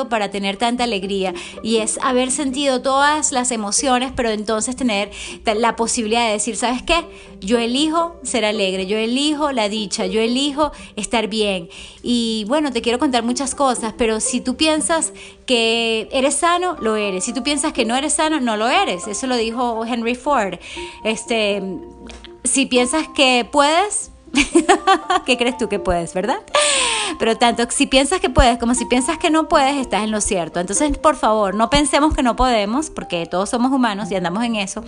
para 0.10 0.30
tener 0.30 0.58
tanta 0.58 0.84
alegría 0.84 1.34
y 1.64 1.78
es 1.78 2.00
haber 2.02 2.32
sentido 2.32 2.82
todas 2.82 3.32
las 3.32 3.52
emociones, 3.52 4.12
pero 4.16 4.30
entonces 4.30 4.76
tener 4.76 5.10
la 5.46 5.76
posibilidad 5.76 6.26
de 6.26 6.34
decir, 6.34 6.58
¿sabes 6.58 6.84
qué? 6.84 7.06
Yo 7.40 7.58
elijo 7.58 8.18
ser 8.24 8.44
alegre, 8.46 8.86
yo 8.86 8.98
elijo 8.98 9.52
la 9.52 9.70
dicha, 9.70 10.06
yo 10.06 10.22
elijo 10.22 10.72
estar 10.96 11.28
bien. 11.28 11.70
Y 12.04 12.46
bueno, 12.48 12.72
te 12.72 12.82
quiero 12.82 13.00
contar 13.00 13.24
muchas 13.24 13.56
cosas, 13.56 13.94
pero 13.98 14.20
si 14.20 14.42
tú 14.42 14.56
piensas 14.56 15.14
que 15.46 16.10
eres 16.12 16.36
sano, 16.36 16.76
lo 16.82 16.96
eres. 16.96 17.24
Si 17.24 17.34
tú 17.34 17.42
piensas 17.42 17.74
que 17.74 17.86
no 17.86 17.96
eres 17.96 18.14
sano, 18.14 18.40
no 18.40 18.58
lo 18.58 18.68
eres. 18.68 19.08
Eso 19.08 19.28
lo 19.28 19.38
dijo 19.38 19.86
Henry 19.86 20.16
Ford. 20.16 20.56
Este, 21.04 21.64
si 22.44 22.66
piensas 22.66 23.08
que 23.16 23.48
puedes, 23.50 24.12
¿qué 25.26 25.38
crees 25.38 25.58
tú 25.58 25.70
que 25.70 25.80
puedes, 25.80 26.14
verdad? 26.14 26.42
Pero 27.18 27.38
tanto 27.38 27.66
si 27.70 27.88
piensas 27.88 28.20
que 28.20 28.30
puedes 28.30 28.58
como 28.58 28.76
si 28.76 28.86
piensas 28.86 29.18
que 29.18 29.30
no 29.30 29.48
puedes, 29.48 29.76
estás 29.78 30.04
en 30.04 30.12
lo 30.12 30.22
cierto. 30.22 30.60
Entonces, 30.60 30.98
por 30.98 31.16
favor, 31.16 31.56
no 31.56 31.70
pensemos 31.70 32.16
que 32.16 32.24
no 32.24 32.36
podemos, 32.36 32.90
porque 32.90 33.26
todos 33.26 33.50
somos 33.50 33.72
humanos 33.72 34.12
y 34.12 34.16
andamos 34.16 34.44
en 34.44 34.56
eso. 34.56 34.84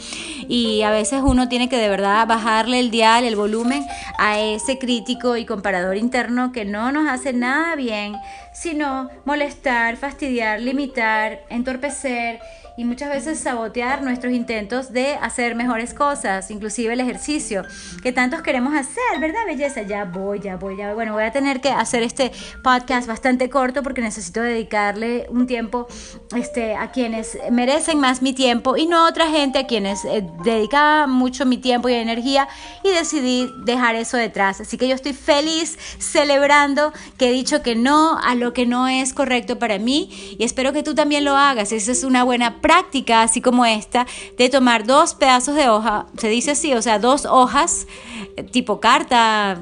Y 0.47 0.81
a 0.83 0.91
veces 0.91 1.21
uno 1.23 1.47
tiene 1.49 1.69
que 1.69 1.77
de 1.77 1.89
verdad 1.89 2.27
bajarle 2.27 2.79
el 2.79 2.91
dial, 2.91 3.23
el 3.23 3.35
volumen 3.35 3.85
a 4.17 4.39
ese 4.39 4.77
crítico 4.77 5.37
y 5.37 5.45
comparador 5.45 5.97
interno 5.97 6.51
que 6.51 6.65
no 6.65 6.91
nos 6.91 7.09
hace 7.09 7.33
nada 7.33 7.75
bien, 7.75 8.15
sino 8.53 9.09
molestar, 9.25 9.97
fastidiar, 9.97 10.59
limitar, 10.59 11.41
entorpecer 11.49 12.39
y 12.77 12.85
muchas 12.85 13.09
veces 13.09 13.39
sabotear 13.39 14.01
nuestros 14.01 14.33
intentos 14.33 14.93
de 14.93 15.15
hacer 15.15 15.55
mejores 15.55 15.93
cosas, 15.93 16.49
inclusive 16.51 16.93
el 16.93 16.99
ejercicio 16.99 17.63
que 18.01 18.11
tantos 18.11 18.41
queremos 18.41 18.73
hacer, 18.73 19.19
¿verdad, 19.19 19.45
belleza? 19.45 19.81
Ya 19.81 20.05
voy, 20.05 20.39
ya 20.39 20.55
voy, 20.55 20.77
ya 20.77 20.87
voy. 20.87 20.95
Bueno, 20.95 21.13
voy 21.13 21.23
a 21.23 21.31
tener 21.31 21.59
que 21.59 21.69
hacer 21.69 22.03
este 22.03 22.31
podcast 22.63 23.07
bastante 23.07 23.49
corto 23.49 23.83
porque 23.83 24.01
necesito 24.01 24.41
dedicarle 24.41 25.27
un 25.29 25.47
tiempo 25.47 25.87
este, 26.35 26.75
a 26.75 26.91
quienes 26.91 27.37
merecen 27.51 27.99
más 27.99 28.21
mi 28.21 28.33
tiempo 28.33 28.77
y 28.77 28.85
no 28.85 29.05
a 29.05 29.09
otra 29.09 29.27
gente 29.29 29.59
a 29.59 29.67
quienes 29.67 30.05
eh, 30.05 30.25
dedicaba 30.43 31.07
mucho 31.07 31.45
mi 31.45 31.57
tiempo 31.57 31.89
y 31.89 31.93
energía 31.93 32.47
y 32.83 32.89
decidí 32.89 33.49
dejar 33.65 33.95
eso 33.95 34.17
detrás. 34.17 34.61
Así 34.61 34.77
que 34.77 34.87
yo 34.87 34.95
estoy 34.95 35.13
feliz 35.13 35.77
celebrando 35.99 36.93
que 37.17 37.29
he 37.29 37.31
dicho 37.31 37.61
que 37.61 37.75
no 37.75 38.17
a 38.17 38.35
lo 38.35 38.53
que 38.53 38.65
no 38.65 38.87
es 38.87 39.13
correcto 39.13 39.59
para 39.59 39.77
mí 39.77 40.09
y 40.39 40.43
espero 40.43 40.71
que 40.71 40.83
tú 40.83 40.95
también 40.95 41.25
lo 41.25 41.35
hagas. 41.35 41.71
Esa 41.71 41.91
es 41.91 42.03
una 42.03 42.23
buena 42.23 42.60
práctica 42.61 43.23
así 43.23 43.41
como 43.41 43.65
esta 43.65 44.05
de 44.37 44.49
tomar 44.49 44.85
dos 44.85 45.13
pedazos 45.13 45.55
de 45.55 45.69
hoja, 45.69 46.05
se 46.17 46.29
dice 46.29 46.51
así, 46.51 46.73
o 46.73 46.81
sea, 46.81 46.99
dos 46.99 47.25
hojas 47.25 47.87
eh, 48.35 48.43
tipo 48.43 48.79
carta, 48.79 49.59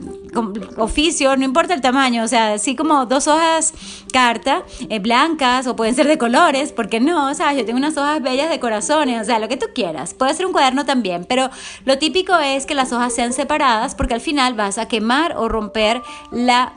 oficio, 0.77 1.36
no 1.38 1.46
importa 1.46 1.74
el 1.74 1.82
tamaño, 1.82 2.24
o 2.24 2.27
sea, 2.27 2.53
así 2.53 2.75
como 2.75 3.06
dos 3.06 3.27
hojas 3.27 3.74
carta, 4.12 4.63
eh, 4.89 5.00
blancas 5.00 5.68
o 5.68 5.75
pueden 5.75 5.96
ser 5.96 6.08
de 6.08 6.18
colores, 6.18 6.72
porque 6.72 7.00
no, 7.00 7.29
o 7.29 7.34
sea, 7.34 7.53
yo 7.53 7.65
tengo 7.65 7.77
unas 7.77 7.98
hojas 7.98 8.22
bellas 8.22 8.50
de 8.50 8.60
corazones, 8.60 9.22
o 9.22 9.25
sea, 9.25 9.39
lo 9.39 9.48
que 9.48 9.58
tú 9.58 9.68
quieras, 9.74 10.13
puede 10.13 10.34
ser 10.34 10.46
un 10.46 10.51
cuaderno 10.51 10.86
también, 10.86 11.25
pero 11.25 11.50
lo 11.86 11.98
típico 11.98 12.38
es 12.38 12.65
que 12.65 12.75
las 12.75 12.91
hojas 12.91 13.13
sean 13.13 13.34
separadas 13.34 13.96
porque 13.96 14.13
al 14.13 14.22
final 14.22 14.53
vas 14.53 14.77
a 14.77 14.88
quemar 14.88 15.36
o 15.38 15.48
romper 15.48 16.01
la 16.32 16.74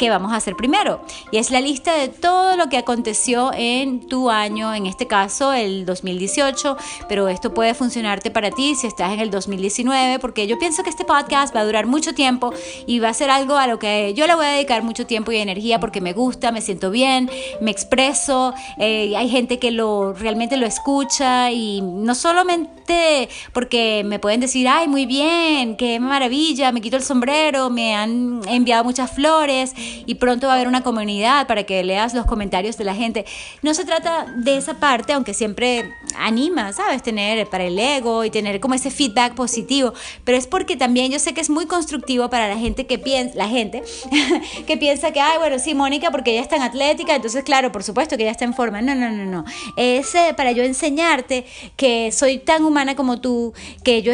que 0.00 0.08
vamos 0.08 0.32
a 0.32 0.36
hacer 0.36 0.56
primero. 0.56 1.02
Y 1.30 1.36
es 1.36 1.50
la 1.50 1.60
lista 1.60 1.94
de 1.94 2.08
todo 2.08 2.56
lo 2.56 2.70
que 2.70 2.78
aconteció 2.78 3.52
en 3.54 4.08
tu 4.08 4.30
año, 4.30 4.74
en 4.74 4.86
este 4.86 5.06
caso 5.06 5.52
el 5.52 5.84
2018, 5.84 6.78
pero 7.06 7.28
esto 7.28 7.52
puede 7.52 7.74
funcionarte 7.74 8.30
para 8.30 8.50
ti 8.50 8.74
si 8.74 8.86
estás 8.86 9.12
en 9.12 9.20
el 9.20 9.30
2019, 9.30 10.18
porque 10.18 10.46
yo 10.46 10.58
pienso 10.58 10.82
que 10.82 10.88
este 10.88 11.04
podcast 11.04 11.54
va 11.54 11.60
a 11.60 11.64
durar 11.66 11.86
mucho 11.86 12.14
tiempo 12.14 12.50
y 12.86 12.98
va 12.98 13.10
a 13.10 13.14
ser 13.14 13.28
algo 13.28 13.56
a 13.56 13.66
lo 13.66 13.78
que 13.78 14.14
yo 14.14 14.26
le 14.26 14.34
voy 14.34 14.46
a 14.46 14.48
dedicar 14.52 14.82
mucho 14.82 15.04
tiempo 15.04 15.32
y 15.32 15.36
energía 15.36 15.78
porque 15.80 16.00
me 16.00 16.14
gusta, 16.14 16.50
me 16.50 16.62
siento 16.62 16.90
bien, 16.90 17.30
me 17.60 17.70
expreso, 17.70 18.54
eh, 18.78 19.14
hay 19.14 19.28
gente 19.28 19.58
que 19.58 19.70
lo 19.70 20.14
realmente 20.14 20.56
lo 20.56 20.64
escucha 20.64 21.50
y 21.50 21.82
no 21.82 22.14
solamente 22.14 23.28
porque 23.52 24.02
me 24.06 24.18
pueden 24.18 24.40
decir, 24.40 24.66
ay, 24.66 24.88
muy 24.88 25.04
bien, 25.04 25.76
qué 25.76 26.00
maravilla, 26.00 26.72
me 26.72 26.80
quito 26.80 26.96
el 26.96 27.02
sombrero, 27.02 27.68
me 27.68 27.94
han 27.94 28.40
enviado 28.48 28.82
muchas 28.82 29.10
flores 29.10 29.74
y 30.06 30.14
pronto 30.16 30.46
va 30.46 30.54
a 30.54 30.56
haber 30.56 30.68
una 30.68 30.82
comunidad 30.82 31.46
para 31.46 31.64
que 31.64 31.82
leas 31.82 32.14
los 32.14 32.26
comentarios 32.26 32.76
de 32.76 32.84
la 32.84 32.94
gente. 32.94 33.24
No 33.62 33.74
se 33.74 33.84
trata 33.84 34.26
de 34.36 34.56
esa 34.56 34.80
parte, 34.80 35.12
aunque 35.12 35.34
siempre 35.34 35.92
anima, 36.16 36.72
¿sabes? 36.72 37.02
Tener 37.02 37.48
para 37.48 37.64
el 37.64 37.78
ego 37.78 38.24
y 38.24 38.30
tener 38.30 38.60
como 38.60 38.74
ese 38.74 38.90
feedback 38.90 39.34
positivo, 39.34 39.92
pero 40.24 40.38
es 40.38 40.46
porque 40.46 40.76
también 40.76 41.10
yo 41.10 41.18
sé 41.18 41.34
que 41.34 41.40
es 41.40 41.50
muy 41.50 41.66
constructivo 41.66 42.30
para 42.30 42.48
la 42.48 42.58
gente 42.58 42.86
que 42.86 42.98
piensa, 42.98 43.36
la 43.36 43.48
gente 43.48 43.82
que 44.66 44.76
piensa 44.76 45.12
que, 45.12 45.20
ay, 45.20 45.38
bueno, 45.38 45.58
sí, 45.58 45.74
Mónica, 45.74 46.10
porque 46.10 46.32
ella 46.32 46.42
es 46.42 46.48
tan 46.48 46.62
atlética, 46.62 47.14
entonces 47.14 47.44
claro, 47.44 47.72
por 47.72 47.82
supuesto 47.82 48.16
que 48.16 48.22
ella 48.24 48.32
está 48.32 48.44
en 48.44 48.54
forma. 48.54 48.82
No, 48.82 48.94
no, 48.94 49.10
no, 49.10 49.24
no. 49.24 49.44
Es 49.76 50.14
eh, 50.14 50.34
para 50.36 50.52
yo 50.52 50.62
enseñarte 50.62 51.44
que 51.76 52.12
soy 52.12 52.38
tan 52.38 52.64
humana 52.64 52.96
como 52.96 53.20
tú, 53.20 53.52
que 53.82 54.02
yo 54.02 54.12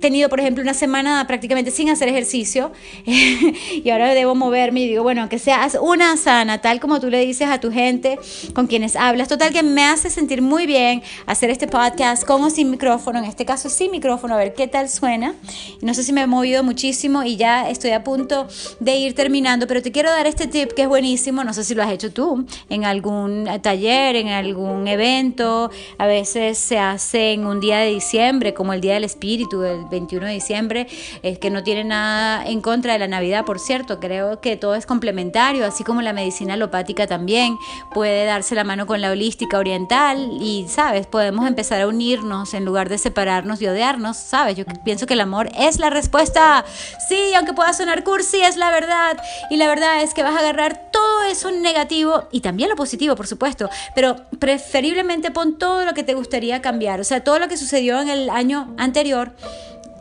tenido, 0.00 0.28
por 0.28 0.40
ejemplo, 0.40 0.62
una 0.62 0.74
semana 0.74 1.26
prácticamente 1.26 1.70
sin 1.70 1.90
hacer 1.90 2.08
ejercicio 2.08 2.72
y 3.06 3.88
ahora 3.90 4.14
debo 4.14 4.34
moverme 4.34 4.80
y 4.80 4.88
digo, 4.88 5.02
bueno, 5.02 5.22
aunque 5.22 5.38
seas 5.38 5.76
una 5.80 6.16
sana, 6.16 6.60
tal 6.60 6.80
como 6.80 7.00
tú 7.00 7.10
le 7.10 7.20
dices 7.20 7.48
a 7.48 7.60
tu 7.60 7.72
gente 7.72 8.18
con 8.54 8.66
quienes 8.66 8.96
hablas, 8.96 9.28
total 9.28 9.52
que 9.52 9.62
me 9.62 9.84
hace 9.84 10.10
sentir 10.10 10.42
muy 10.42 10.66
bien 10.66 11.02
hacer 11.26 11.50
este 11.50 11.66
podcast 11.66 12.24
con 12.24 12.42
o 12.42 12.50
sin 12.50 12.70
micrófono, 12.70 13.18
en 13.18 13.24
este 13.24 13.44
caso 13.44 13.68
sin 13.68 13.90
micrófono, 13.90 14.34
a 14.34 14.38
ver 14.38 14.54
qué 14.54 14.66
tal 14.66 14.88
suena. 14.88 15.34
No 15.80 15.94
sé 15.94 16.02
si 16.02 16.12
me 16.12 16.22
he 16.22 16.26
movido 16.26 16.62
muchísimo 16.62 17.22
y 17.22 17.36
ya 17.36 17.68
estoy 17.68 17.92
a 17.92 18.04
punto 18.04 18.46
de 18.80 18.96
ir 18.96 19.14
terminando, 19.14 19.66
pero 19.66 19.82
te 19.82 19.92
quiero 19.92 20.10
dar 20.10 20.26
este 20.26 20.46
tip 20.46 20.72
que 20.72 20.82
es 20.82 20.88
buenísimo, 20.88 21.44
no 21.44 21.52
sé 21.52 21.64
si 21.64 21.74
lo 21.74 21.82
has 21.82 21.90
hecho 21.90 22.12
tú 22.12 22.46
en 22.68 22.84
algún 22.84 23.48
taller, 23.62 24.16
en 24.16 24.28
algún 24.28 24.88
evento, 24.88 25.70
a 25.98 26.06
veces 26.06 26.58
se 26.58 26.78
hace 26.78 27.32
en 27.32 27.46
un 27.46 27.60
día 27.60 27.78
de 27.78 27.90
diciembre, 27.90 28.54
como 28.54 28.72
el 28.72 28.80
Día 28.80 28.94
del 28.94 29.04
Espíritu, 29.04 29.62
el 29.62 29.85
21 29.90 30.26
de 30.26 30.32
diciembre, 30.32 30.86
es 31.22 31.38
que 31.38 31.50
no 31.50 31.62
tiene 31.62 31.84
nada 31.84 32.46
en 32.46 32.60
contra 32.60 32.92
de 32.92 32.98
la 32.98 33.08
Navidad, 33.08 33.44
por 33.44 33.58
cierto, 33.58 34.00
creo 34.00 34.40
que 34.40 34.56
todo 34.56 34.74
es 34.74 34.86
complementario, 34.86 35.66
así 35.66 35.84
como 35.84 36.02
la 36.02 36.12
medicina 36.12 36.54
alopática 36.54 37.06
también 37.06 37.56
puede 37.92 38.24
darse 38.24 38.54
la 38.54 38.64
mano 38.64 38.86
con 38.86 39.00
la 39.00 39.10
holística 39.10 39.58
oriental 39.58 40.38
y, 40.40 40.66
sabes, 40.68 41.06
podemos 41.06 41.46
empezar 41.46 41.80
a 41.80 41.86
unirnos 41.86 42.54
en 42.54 42.64
lugar 42.64 42.88
de 42.88 42.98
separarnos 42.98 43.60
y 43.62 43.66
odiarnos, 43.66 44.16
sabes, 44.16 44.56
yo 44.56 44.64
pienso 44.84 45.06
que 45.06 45.14
el 45.14 45.20
amor 45.20 45.48
es 45.58 45.78
la 45.78 45.90
respuesta, 45.90 46.64
sí, 47.08 47.34
aunque 47.36 47.52
pueda 47.52 47.72
sonar 47.72 48.04
cursi, 48.04 48.40
es 48.40 48.56
la 48.56 48.70
verdad, 48.70 49.16
y 49.50 49.56
la 49.56 49.68
verdad 49.68 50.02
es 50.02 50.14
que 50.14 50.22
vas 50.22 50.36
a 50.36 50.40
agarrar 50.40 50.90
todo 50.92 51.24
eso 51.24 51.50
negativo 51.50 52.24
y 52.30 52.40
también 52.40 52.68
lo 52.70 52.76
positivo, 52.76 53.16
por 53.16 53.26
supuesto, 53.26 53.68
pero 53.94 54.16
preferiblemente 54.38 55.30
pon 55.30 55.58
todo 55.58 55.84
lo 55.84 55.94
que 55.94 56.02
te 56.02 56.14
gustaría 56.14 56.60
cambiar, 56.60 57.00
o 57.00 57.04
sea, 57.04 57.22
todo 57.22 57.38
lo 57.38 57.48
que 57.48 57.56
sucedió 57.56 58.00
en 58.00 58.08
el 58.08 58.30
año 58.30 58.74
anterior 58.78 59.32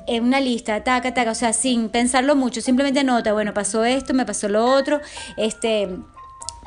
en 0.08 0.24
una 0.24 0.40
lista, 0.40 0.84
taca, 0.84 1.14
taca, 1.14 1.32
o 1.32 1.36
sea, 1.36 1.54
sin 1.54 1.90
pensarlo 1.90 2.36
mucho, 2.36 2.62
simplemente 2.62 3.04
nota, 3.04 3.34
bueno, 3.34 3.54
pasó 3.54 3.84
esto, 3.86 4.14
me 4.14 4.26
pasó 4.26 4.50
lo 4.50 4.66
otro, 4.66 5.02
este, 5.38 5.90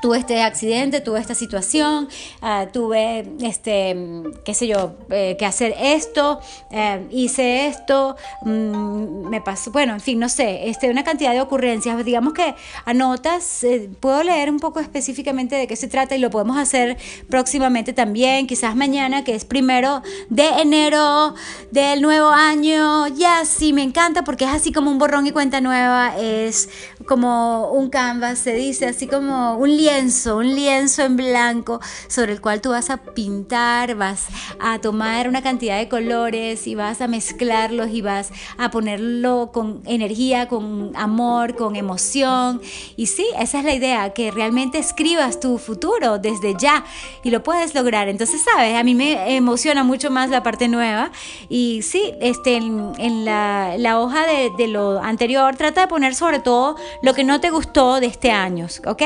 tuve 0.00 0.18
este 0.18 0.42
accidente, 0.42 1.00
tuve 1.00 1.20
esta 1.20 1.34
situación, 1.34 2.08
uh, 2.42 2.70
tuve, 2.72 3.26
este, 3.42 3.96
qué 4.44 4.54
sé 4.54 4.68
yo, 4.68 4.94
eh, 5.10 5.36
que 5.38 5.46
hacer 5.46 5.74
esto, 5.80 6.40
eh, 6.70 7.06
hice 7.10 7.66
esto, 7.66 8.16
mm, 8.42 9.28
me 9.28 9.40
pasó, 9.40 9.70
bueno, 9.72 9.94
en 9.94 10.00
fin, 10.00 10.18
no 10.18 10.28
sé, 10.28 10.68
este, 10.68 10.90
una 10.90 11.04
cantidad 11.04 11.32
de 11.32 11.40
ocurrencias, 11.40 12.04
digamos 12.04 12.32
que 12.32 12.54
anotas, 12.84 13.64
eh, 13.64 13.90
puedo 14.00 14.22
leer 14.22 14.50
un 14.50 14.60
poco 14.60 14.80
específicamente 14.80 15.56
de 15.56 15.66
qué 15.66 15.76
se 15.76 15.88
trata 15.88 16.14
y 16.14 16.18
lo 16.18 16.30
podemos 16.30 16.58
hacer 16.58 16.96
próximamente 17.28 17.92
también, 17.92 18.46
quizás 18.46 18.76
mañana, 18.76 19.24
que 19.24 19.34
es 19.34 19.44
primero 19.44 20.02
de 20.30 20.46
enero 20.60 21.34
del 21.70 22.02
nuevo 22.02 22.28
año, 22.28 23.08
ya 23.08 23.44
sí, 23.44 23.72
me 23.72 23.82
encanta 23.82 24.22
porque 24.22 24.44
es 24.44 24.50
así 24.50 24.72
como 24.72 24.90
un 24.90 24.98
borrón 24.98 25.26
y 25.26 25.32
cuenta 25.32 25.60
nueva, 25.60 26.16
es 26.18 26.68
como 27.06 27.72
un 27.72 27.90
canvas, 27.90 28.38
se 28.38 28.54
dice, 28.54 28.86
así 28.86 29.06
como 29.06 29.56
un 29.56 29.76
lienzo, 29.76 29.87
un 29.88 30.54
lienzo 30.54 31.02
en 31.02 31.16
blanco 31.16 31.80
sobre 32.08 32.32
el 32.32 32.42
cual 32.42 32.60
tú 32.60 32.70
vas 32.70 32.90
a 32.90 32.98
pintar, 32.98 33.94
vas 33.94 34.26
a 34.60 34.78
tomar 34.80 35.28
una 35.28 35.42
cantidad 35.42 35.78
de 35.78 35.88
colores 35.88 36.66
y 36.66 36.74
vas 36.74 37.00
a 37.00 37.08
mezclarlos 37.08 37.88
y 37.90 38.02
vas 38.02 38.30
a 38.58 38.70
ponerlo 38.70 39.50
con 39.50 39.80
energía, 39.86 40.46
con 40.46 40.92
amor, 40.94 41.56
con 41.56 41.74
emoción. 41.74 42.60
Y 42.96 43.06
sí, 43.06 43.26
esa 43.38 43.60
es 43.60 43.64
la 43.64 43.74
idea, 43.74 44.10
que 44.12 44.30
realmente 44.30 44.76
escribas 44.78 45.40
tu 45.40 45.56
futuro 45.56 46.18
desde 46.18 46.54
ya 46.58 46.84
y 47.22 47.30
lo 47.30 47.42
puedes 47.42 47.74
lograr. 47.74 48.10
Entonces, 48.10 48.42
sabes, 48.42 48.76
a 48.76 48.84
mí 48.84 48.94
me 48.94 49.36
emociona 49.36 49.84
mucho 49.84 50.10
más 50.10 50.28
la 50.28 50.42
parte 50.42 50.68
nueva 50.68 51.12
y 51.48 51.80
sí, 51.80 52.12
este, 52.20 52.56
en, 52.56 53.24
la, 53.24 53.98
hoja 53.98 54.26
de, 54.26 54.50
de 54.58 54.68
lo 54.68 55.00
anterior 55.00 55.56
trata 55.56 55.80
de 55.82 55.86
poner 55.86 56.14
sobre 56.14 56.40
todo 56.40 56.76
lo 57.02 57.14
que 57.14 57.24
no 57.24 57.40
te 57.40 57.48
gustó 57.48 58.00
de 58.00 58.06
este 58.06 58.30
año, 58.30 58.66
¿ok? 58.86 59.02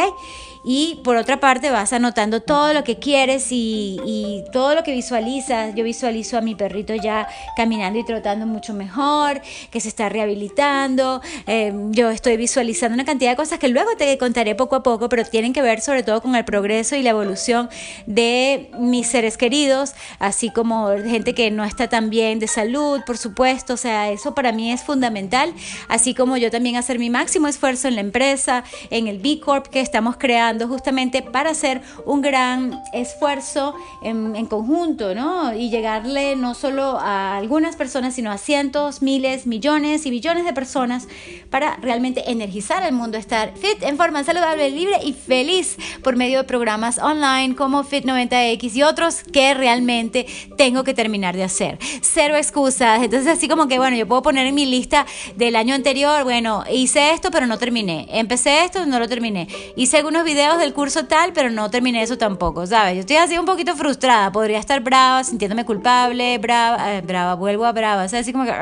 Y 0.64 1.00
por 1.02 1.16
otra 1.16 1.40
parte 1.40 1.70
vas 1.70 1.92
anotando 1.92 2.40
todo 2.40 2.72
lo 2.72 2.84
que 2.84 2.98
quieres 2.98 3.48
y, 3.50 4.44
todo 4.52 4.74
lo 4.74 4.82
que 4.82 4.92
visualizas. 4.92 5.74
Yo 5.74 5.84
visualizo 5.84 6.36
a 6.36 6.40
mi 6.40 6.54
perrito 6.54 6.94
ya 6.94 7.26
caminando 7.56 7.98
y 7.98 8.04
trotando 8.04 8.46
mucho 8.46 8.74
mejor, 8.74 9.40
que 9.70 9.80
se 9.80 9.88
está 9.88 10.08
rehabilitando. 10.08 11.22
Em, 11.46 11.92
yo 11.92 12.10
estoy 12.10 12.36
visualizando 12.36 12.94
una 12.94 13.04
cantidad 13.04 13.30
de 13.30 13.36
cosas 13.36 13.58
que 13.58 13.68
luego 13.68 13.90
te 13.96 14.18
contaré 14.18 14.54
poco 14.54 14.76
a 14.76 14.82
poco, 14.82 15.08
pero 15.08 15.24
tienen 15.24 15.52
que 15.52 15.62
ver 15.62 15.80
sobre 15.80 16.02
todo 16.02 16.20
con 16.20 16.36
el 16.36 16.44
progreso 16.44 16.96
y 16.96 17.02
la 17.02 17.10
evolución 17.10 17.68
de 18.06 18.70
mis 18.78 19.06
seres 19.06 19.36
queridos, 19.36 19.94
así 20.18 20.50
como 20.50 20.88
gente 20.88 21.34
que 21.34 21.50
no 21.50 21.64
está 21.64 21.88
tan 21.88 22.10
bien 22.10 22.38
de 22.38 22.48
salud, 22.48 23.00
por 23.06 23.16
supuesto. 23.16 23.74
O 23.74 23.78
sea, 23.78 24.10
eso 24.10 24.34
para 24.34 24.52
mí 24.52 24.70
es 24.70 24.82
fundamental, 24.82 25.54
así 25.88 26.14
como 26.14 26.36
yo 26.36 26.50
también 26.50 26.76
hacer 26.76 26.98
mi 26.98 27.10
máximo 27.10 27.48
esfuerzo 27.48 27.88
en 27.88 27.94
la 27.94 28.02
empresa, 28.02 28.64
en 28.90 29.08
el 29.08 29.18
B 29.18 29.40
Corp 29.40 29.66
que 29.66 29.80
estamos 29.80 30.16
creando 30.18 30.51
justamente 30.60 31.22
para 31.22 31.50
hacer 31.50 31.82
un 32.04 32.22
gran 32.22 32.80
esfuerzo 32.92 33.74
en, 34.02 34.46
conjunto, 34.46 35.14
¿no? 35.14 35.54
Y 35.54 35.70
llegarle 35.70 36.36
no 36.36 36.54
solo 36.54 36.98
a 36.98 37.36
algunas 37.36 37.76
personas, 37.76 38.14
sino 38.14 38.30
a 38.30 38.38
cientos, 38.38 39.02
miles, 39.02 39.46
millones 39.46 40.04
y 40.06 40.10
billones 40.10 40.44
de 40.44 40.52
personas 40.52 41.06
para 41.50 41.76
realmente 41.76 42.30
energizar 42.30 42.82
el 42.82 42.92
mundo, 42.92 43.18
estar 43.18 43.52
fit, 43.56 43.82
en 43.82 43.96
forma 43.96 44.24
saludable, 44.24 44.70
libre 44.70 44.98
y 45.04 45.12
feliz 45.12 45.76
por 46.02 46.16
medio 46.16 46.38
de 46.38 46.44
programas 46.44 46.98
online 46.98 47.54
como 47.54 47.84
Fit90X 47.84 48.74
y 48.74 48.82
otros 48.82 49.22
que 49.22 49.54
realmente 49.54 50.26
tengo 50.56 50.84
que 50.84 50.94
terminar 50.94 51.36
de 51.36 51.44
hacer. 51.44 51.78
Cero 52.00 52.36
excusas. 52.36 53.02
Entonces, 53.02 53.28
así 53.28 53.48
como 53.48 53.68
que, 53.68 53.78
bueno, 53.78 53.96
yo 53.96 54.06
puedo 54.06 54.22
poner 54.22 54.46
en 54.46 54.54
mi 54.54 54.66
lista 54.66 55.06
del 55.36 55.56
año 55.56 55.74
anterior, 55.74 56.24
bueno, 56.24 56.64
hice 56.70 57.12
esto, 57.12 57.30
pero 57.30 57.46
no 57.46 57.58
terminé. 57.58 58.06
Empecé 58.10 58.64
esto, 58.64 58.84
no 58.86 58.98
lo 58.98 59.08
terminé. 59.08 59.48
Hice 59.76 59.98
algunos 59.98 60.24
videos 60.24 60.41
del 60.42 60.74
curso 60.74 61.06
tal, 61.06 61.32
pero 61.32 61.50
no 61.50 61.70
terminé 61.70 62.02
eso 62.02 62.18
tampoco, 62.18 62.66
¿sabes? 62.66 62.94
Yo 62.94 63.00
estoy 63.00 63.16
así 63.16 63.38
un 63.38 63.46
poquito 63.46 63.76
frustrada, 63.76 64.32
podría 64.32 64.58
estar 64.58 64.80
brava, 64.80 65.22
sintiéndome 65.22 65.64
culpable, 65.64 66.36
brava, 66.38 66.94
eh, 66.94 67.00
brava, 67.00 67.34
vuelvo 67.34 67.64
a 67.64 67.72
brava, 67.72 68.08
¿sabes? 68.08 68.24
Así 68.24 68.32
como 68.32 68.44
que, 68.44 68.52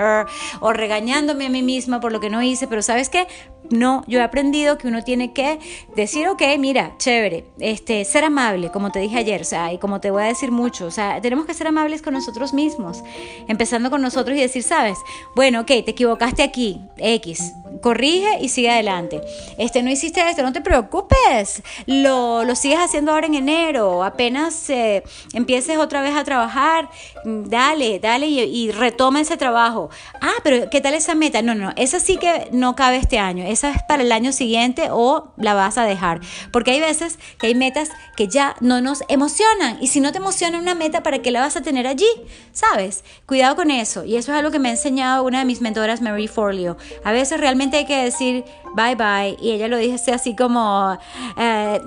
o 0.61 0.73
regañándome 0.73 1.47
a 1.47 1.49
mí 1.49 1.63
misma 1.63 1.99
por 2.01 2.13
lo 2.13 2.21
que 2.21 2.29
no 2.29 2.43
hice, 2.43 2.69
pero 2.69 2.83
¿sabes 2.83 3.09
qué? 3.09 3.27
No, 3.69 4.03
yo 4.09 4.19
he 4.19 4.23
aprendido 4.23 4.79
que 4.79 4.89
uno 4.89 5.05
tiene 5.05 5.33
que 5.33 5.61
decir, 5.95 6.27
ok, 6.29 6.43
mira, 6.59 6.95
chévere, 6.99 7.45
este, 7.61 8.05
ser 8.05 8.25
amable, 8.25 8.71
como 8.71 8.91
te 8.91 8.99
dije 8.99 9.19
ayer, 9.19 9.43
o 9.43 9.45
sea, 9.45 9.73
y 9.73 9.79
como 9.79 10.01
te 10.01 10.11
voy 10.11 10.25
a 10.25 10.27
decir 10.27 10.51
mucho, 10.51 10.87
o 10.87 10.91
sea, 10.91 11.21
tenemos 11.21 11.47
que 11.47 11.55
ser 11.55 11.69
amables 11.69 12.03
con 12.03 12.15
nosotros 12.15 12.53
mismos, 12.53 13.03
empezando 13.47 13.89
con 13.89 14.03
nosotros 14.03 14.37
y 14.37 14.41
decir, 14.41 14.65
sabes, 14.65 14.99
bueno, 15.37 15.61
ok, 15.61 15.67
te 15.67 15.91
equivocaste 15.91 16.43
aquí, 16.43 16.81
X, 16.97 17.53
corrige 17.81 18.39
y 18.41 18.49
sigue 18.49 18.71
adelante. 18.71 19.21
Este, 19.57 19.83
no 19.83 19.91
hiciste 19.91 20.21
esto, 20.29 20.43
no 20.43 20.53
te 20.53 20.61
preocupes, 20.61 21.63
lo, 21.87 22.45
lo 22.45 22.55
sigues 22.57 22.79
haciendo 22.79 23.13
ahora 23.13 23.27
en 23.27 23.35
enero, 23.35 24.03
apenas 24.03 24.69
eh, 24.71 25.03
empieces 25.33 25.79
otra 25.79 26.03
vez 26.03 26.17
a 26.17 26.25
trabajar, 26.25 26.91
dale, 27.25 28.01
dale 28.01 28.27
y, 28.27 28.41
y, 28.41 28.71
retoma 28.71 29.21
ese 29.21 29.37
trabajo. 29.37 29.91
Ah, 30.21 30.35
pero 30.43 30.69
¿qué 30.71 30.81
tal 30.81 30.95
esa 30.95 31.15
meta? 31.15 31.43
No, 31.43 31.55
no, 31.55 31.73
esa 31.77 32.01
sí 32.01 32.17
que 32.17 32.49
no 32.53 32.75
cabe 32.75 32.97
este 32.97 33.19
año, 33.19 33.45
esa 33.51 33.71
es 33.71 33.83
para 33.83 34.03
el 34.03 34.13
año 34.13 34.33
siguiente 34.33 34.89
o 34.91 35.33
la 35.37 35.55
vas 35.55 35.79
a 35.79 35.85
dejar. 35.85 36.21
Porque 36.53 36.73
hay 36.73 36.81
veces 36.81 37.19
que 37.39 37.49
hay 37.49 37.55
metas 37.55 37.91
que 38.17 38.29
ya 38.29 38.57
no 38.61 38.81
nos 38.81 39.03
emocionan 39.09 39.79
y 39.81 39.89
si 39.89 40.01
no 40.01 40.13
te 40.13 40.19
emociona 40.19 40.59
una 40.59 40.75
meta, 40.75 41.03
¿para 41.03 41.21
qué 41.21 41.31
la 41.31 41.41
vas 41.41 41.57
a 41.57 41.63
tener 41.63 41.87
allí? 41.87 42.09
¿Sabes? 42.53 43.05
Cuidado 43.27 43.57
con 43.57 43.71
eso. 43.71 44.05
Y 44.05 44.17
eso 44.17 44.33
es 44.33 44.39
algo 44.39 44.51
que 44.51 44.59
me 44.59 44.69
ha 44.69 44.73
enseñado 44.73 45.25
una 45.25 45.41
de 45.41 45.45
mis 45.45 45.61
mentoras, 45.61 46.01
Mary 46.01 46.29
Forleo. 46.29 46.77
A 47.05 47.13
veces 47.13 47.41
realmente 47.41 47.77
hay 47.77 47.87
que 47.87 48.03
decir 48.03 48.45
bye 48.75 48.95
bye 48.95 49.37
y 49.41 49.53
ella 49.53 49.69
lo 49.69 49.77
dice 49.77 50.13
así 50.13 50.35
como 50.37 50.99
eh, 51.37 51.81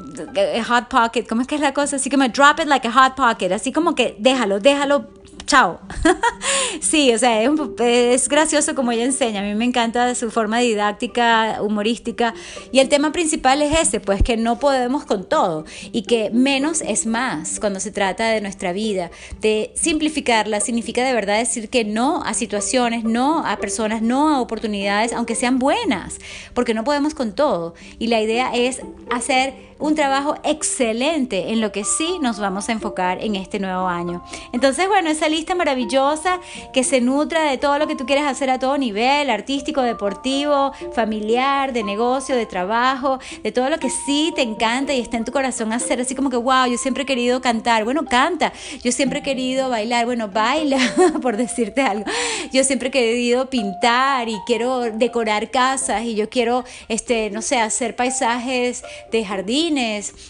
hot 0.67 0.87
pocket, 0.87 1.25
¿cómo 1.27 1.41
es 1.41 1.47
que 1.47 1.55
es 1.55 1.61
la 1.61 1.73
cosa? 1.73 1.97
Así 1.97 2.09
como 2.09 2.27
drop 2.27 2.59
it 2.59 2.67
like 2.67 2.87
a 2.87 2.91
hot 2.91 3.15
pocket, 3.15 3.51
así 3.53 3.71
como 3.71 3.95
que 3.95 4.15
déjalo, 4.19 4.59
déjalo 4.59 5.07
chao. 5.45 5.79
sí, 6.81 7.13
o 7.13 7.17
sea, 7.17 7.41
es, 7.41 8.29
gracioso 8.29 8.75
como 8.75 8.91
ella 8.91 9.03
enseña. 9.03 9.41
A 9.41 9.43
mí 9.43 9.55
me 9.55 9.65
encanta 9.65 10.13
su 10.15 10.31
forma 10.31 10.59
didáctica, 10.59 11.59
humorística. 11.61 12.33
Y 12.71 12.79
el 12.79 12.89
tema 12.89 13.11
principal 13.11 13.61
es 13.61 13.79
ese, 13.79 13.99
pues 13.99 14.23
que 14.23 14.37
no 14.37 14.59
podemos 14.59 15.05
con 15.05 15.27
todo 15.27 15.65
y 15.91 16.03
que 16.03 16.29
menos 16.31 16.81
es 16.81 17.05
más 17.05 17.59
cuando 17.59 17.79
se 17.79 17.91
trata 17.91 18.29
de 18.29 18.41
nuestra 18.41 18.73
vida. 18.73 19.11
De 19.41 19.71
simplificarla 19.75 20.59
significa 20.59 21.03
de 21.03 21.13
verdad 21.13 21.37
decir 21.37 21.69
que 21.69 21.83
no 21.83 22.23
a 22.23 22.33
situaciones, 22.33 23.03
no 23.03 23.45
a 23.45 23.57
personas, 23.57 24.01
no 24.01 24.29
a 24.29 24.41
oportunidades, 24.41 25.13
aunque 25.13 25.35
sean 25.35 25.59
buenas, 25.59 26.19
porque 26.53 26.72
no 26.73 26.83
podemos 26.83 27.13
con 27.13 27.33
todo. 27.33 27.73
Y 27.99 28.07
la 28.07 28.21
idea 28.21 28.53
es 28.53 28.81
hacer 29.11 29.53
un 29.79 29.95
trabajo 29.95 30.35
excelente 30.43 31.51
en 31.51 31.61
lo 31.61 31.71
que 31.71 31.83
sí 31.83 32.17
nos 32.21 32.39
vamos 32.39 32.69
a 32.69 32.71
enfocar 32.71 33.23
en 33.23 33.35
este 33.35 33.59
nuevo 33.59 33.87
año. 33.87 34.23
Entonces, 34.51 34.87
bueno, 34.87 35.09
esa 35.09 35.29
lista 35.29 35.55
maravillosa 35.55 36.39
que 36.73 36.83
se 36.83 37.01
nutra 37.01 37.43
de 37.43 37.57
todo 37.57 37.79
lo 37.79 37.87
que 37.87 37.95
tú 37.95 38.05
quieres 38.05 38.25
hacer 38.25 38.49
a 38.49 38.59
todo 38.59 38.77
nivel, 38.77 39.29
artístico, 39.29 39.81
deportivo, 39.81 40.71
familiar, 40.93 41.73
de 41.73 41.83
negocio, 41.83 42.35
de 42.35 42.45
trabajo, 42.45 43.19
de 43.43 43.51
todo 43.51 43.69
lo 43.69 43.79
que 43.79 43.89
sí 43.89 44.31
te 44.35 44.41
encanta 44.41 44.93
y 44.93 44.99
está 44.99 45.17
en 45.17 45.25
tu 45.25 45.31
corazón 45.31 45.73
hacer, 45.73 46.01
así 46.01 46.15
como 46.15 46.29
que, 46.29 46.37
wow, 46.37 46.65
yo 46.67 46.77
siempre 46.77 47.03
he 47.03 47.05
querido 47.05 47.41
cantar, 47.41 47.83
bueno, 47.83 48.05
canta, 48.05 48.53
yo 48.83 48.91
siempre 48.91 49.19
he 49.19 49.23
querido 49.23 49.69
bailar, 49.69 50.05
bueno, 50.05 50.27
baila, 50.27 50.77
por 51.21 51.37
decirte 51.37 51.81
algo, 51.81 52.05
yo 52.51 52.63
siempre 52.63 52.89
he 52.89 52.91
querido 52.91 53.49
pintar 53.49 54.29
y 54.29 54.37
quiero 54.45 54.81
decorar 54.81 55.51
casas 55.51 56.03
y 56.03 56.15
yo 56.15 56.29
quiero, 56.29 56.63
este, 56.87 57.29
no 57.29 57.41
sé, 57.41 57.59
hacer 57.59 57.95
paisajes 57.95 58.83
de 59.11 59.25
jardín 59.25 59.62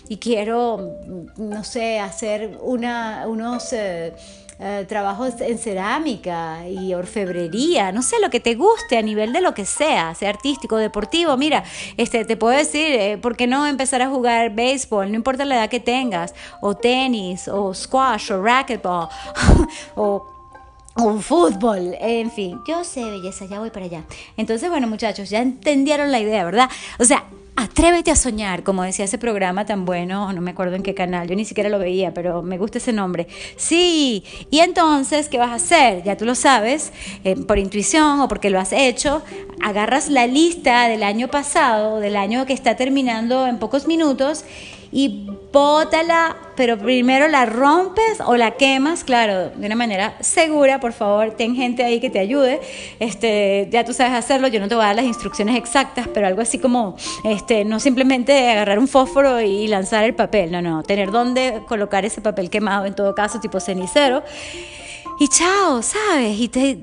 y 0.09 0.17
quiero, 0.17 0.97
no 1.37 1.63
sé, 1.63 1.99
hacer 1.99 2.57
una, 2.61 3.25
unos... 3.27 3.73
Eh, 3.73 4.13
eh, 4.59 4.85
trabajos 4.87 5.41
en 5.41 5.57
cerámica 5.57 6.67
y 6.69 6.93
orfebrería, 6.93 7.91
no 7.91 8.03
sé, 8.03 8.17
lo 8.21 8.29
que 8.29 8.39
te 8.39 8.53
guste 8.53 8.97
a 8.97 9.01
nivel 9.01 9.33
de 9.33 9.41
lo 9.41 9.55
que 9.55 9.65
sea, 9.65 10.13
sea 10.13 10.29
artístico, 10.29 10.77
deportivo. 10.77 11.35
Mira, 11.37 11.63
este, 11.97 12.23
te 12.23 12.37
puedo 12.37 12.55
decir, 12.55 12.85
eh, 12.93 13.17
¿por 13.17 13.35
qué 13.35 13.47
no 13.47 13.65
empezar 13.65 14.03
a 14.03 14.09
jugar 14.09 14.53
béisbol? 14.53 15.09
No 15.09 15.15
importa 15.15 15.43
la 15.43 15.55
edad 15.55 15.69
que 15.69 15.79
tengas, 15.79 16.35
o 16.61 16.75
tenis, 16.75 17.47
o 17.47 17.73
squash, 17.73 18.31
o 18.31 18.41
racquetball, 18.41 19.09
o 19.95 20.29
o 20.95 21.17
fútbol, 21.17 21.95
en 21.99 22.29
fin, 22.29 22.61
yo 22.67 22.83
sé 22.83 23.03
belleza, 23.03 23.45
ya 23.45 23.59
voy 23.59 23.71
para 23.71 23.85
allá. 23.85 24.03
Entonces, 24.37 24.69
bueno 24.69 24.87
muchachos, 24.87 25.29
ya 25.29 25.41
entendieron 25.41 26.11
la 26.11 26.19
idea, 26.19 26.45
¿verdad? 26.45 26.69
O 26.99 27.05
sea, 27.05 27.23
Atrévete 27.55 28.10
a 28.10 28.15
soñar, 28.15 28.63
como 28.63 28.81
decía 28.81 29.05
ese 29.05 29.19
programa 29.19 29.65
tan 29.67 29.86
bueno, 29.86 30.33
no 30.33 30.41
me 30.41 30.51
acuerdo 30.51 30.75
en 30.75 30.81
qué 30.81 30.95
canal, 30.95 31.27
yo 31.27 31.36
ni 31.36 31.45
siquiera 31.45 31.69
lo 31.69 31.77
veía, 31.77 32.12
pero 32.12 32.41
me 32.41 32.57
gusta 32.57 32.79
ese 32.79 32.93
nombre. 32.93 33.27
Sí, 33.57 34.24
y 34.50 34.60
entonces, 34.60 35.29
¿qué 35.29 35.38
vas 35.38 35.51
a 35.51 35.55
hacer? 35.55 36.01
Ya 36.03 36.17
tú 36.17 36.25
lo 36.25 36.33
sabes, 36.33 36.91
eh, 37.24 37.36
por 37.36 37.60
intuición 37.60 38.22
o 38.22 38.27
porque 38.27 38.50
lo 38.50 38.60
has 38.60 38.74
hecho, 38.74 39.22
agarras 39.62 40.10
la 40.10 40.25
lista 40.25 40.88
del 40.88 41.03
año 41.03 41.27
pasado, 41.27 42.00
del 42.00 42.15
año 42.15 42.48
que 42.48 42.53
está 42.53 42.75
terminando 42.75 43.45
en 43.45 43.60
pocos 43.60 43.86
minutos, 43.86 44.45
y 44.95 45.27
bótala, 45.51 46.38
pero 46.55 46.77
primero 46.77 47.27
la 47.27 47.48
rompes 47.48 48.20
o 48.27 48.37
la 48.37 48.51
quemas, 48.51 49.03
claro, 49.03 49.50
de 49.50 49.65
una 49.65 49.75
manera 49.75 50.15
segura, 50.20 50.79
por 50.79 50.94
favor, 50.94 51.31
ten 51.31 51.55
gente 51.55 51.83
ahí 51.83 52.00
que 52.00 52.11
te 52.11 52.20
ayude. 52.20 52.61
Este, 53.00 53.68
ya 53.72 53.83
tú 53.83 53.91
sabes 53.91 54.13
hacerlo, 54.13 54.48
yo 54.50 54.59
no 54.59 54.68
te 54.68 54.75
voy 54.75 54.83
a 54.83 54.87
dar 54.87 54.98
las 54.98 55.05
instrucciones 55.05 55.57
exactas, 55.57 56.07
pero 56.13 56.27
algo 56.27 56.44
así 56.44 56.59
como 56.59 56.96
este, 57.24 57.65
no 57.65 57.79
simplemente 57.79 58.51
agarrar 58.51 58.77
un 58.77 58.87
fósforo 58.87 59.41
y 59.41 59.68
lanzar 59.68 60.03
el 60.03 60.13
papel, 60.13 60.51
no, 60.51 60.61
no, 60.61 60.83
tener 60.83 61.09
dónde 61.09 61.61
colocar 61.68 62.05
ese 62.05 62.22
papel 62.22 62.51
quemado 62.51 62.85
en 62.85 62.94
todo 62.94 63.15
caso, 63.15 63.39
tipo 63.39 63.59
cenicero. 63.59 64.22
Y 65.20 65.27
chao, 65.27 65.81
¿sabes? 65.81 66.39
Y 66.39 66.50
te, 66.50 66.77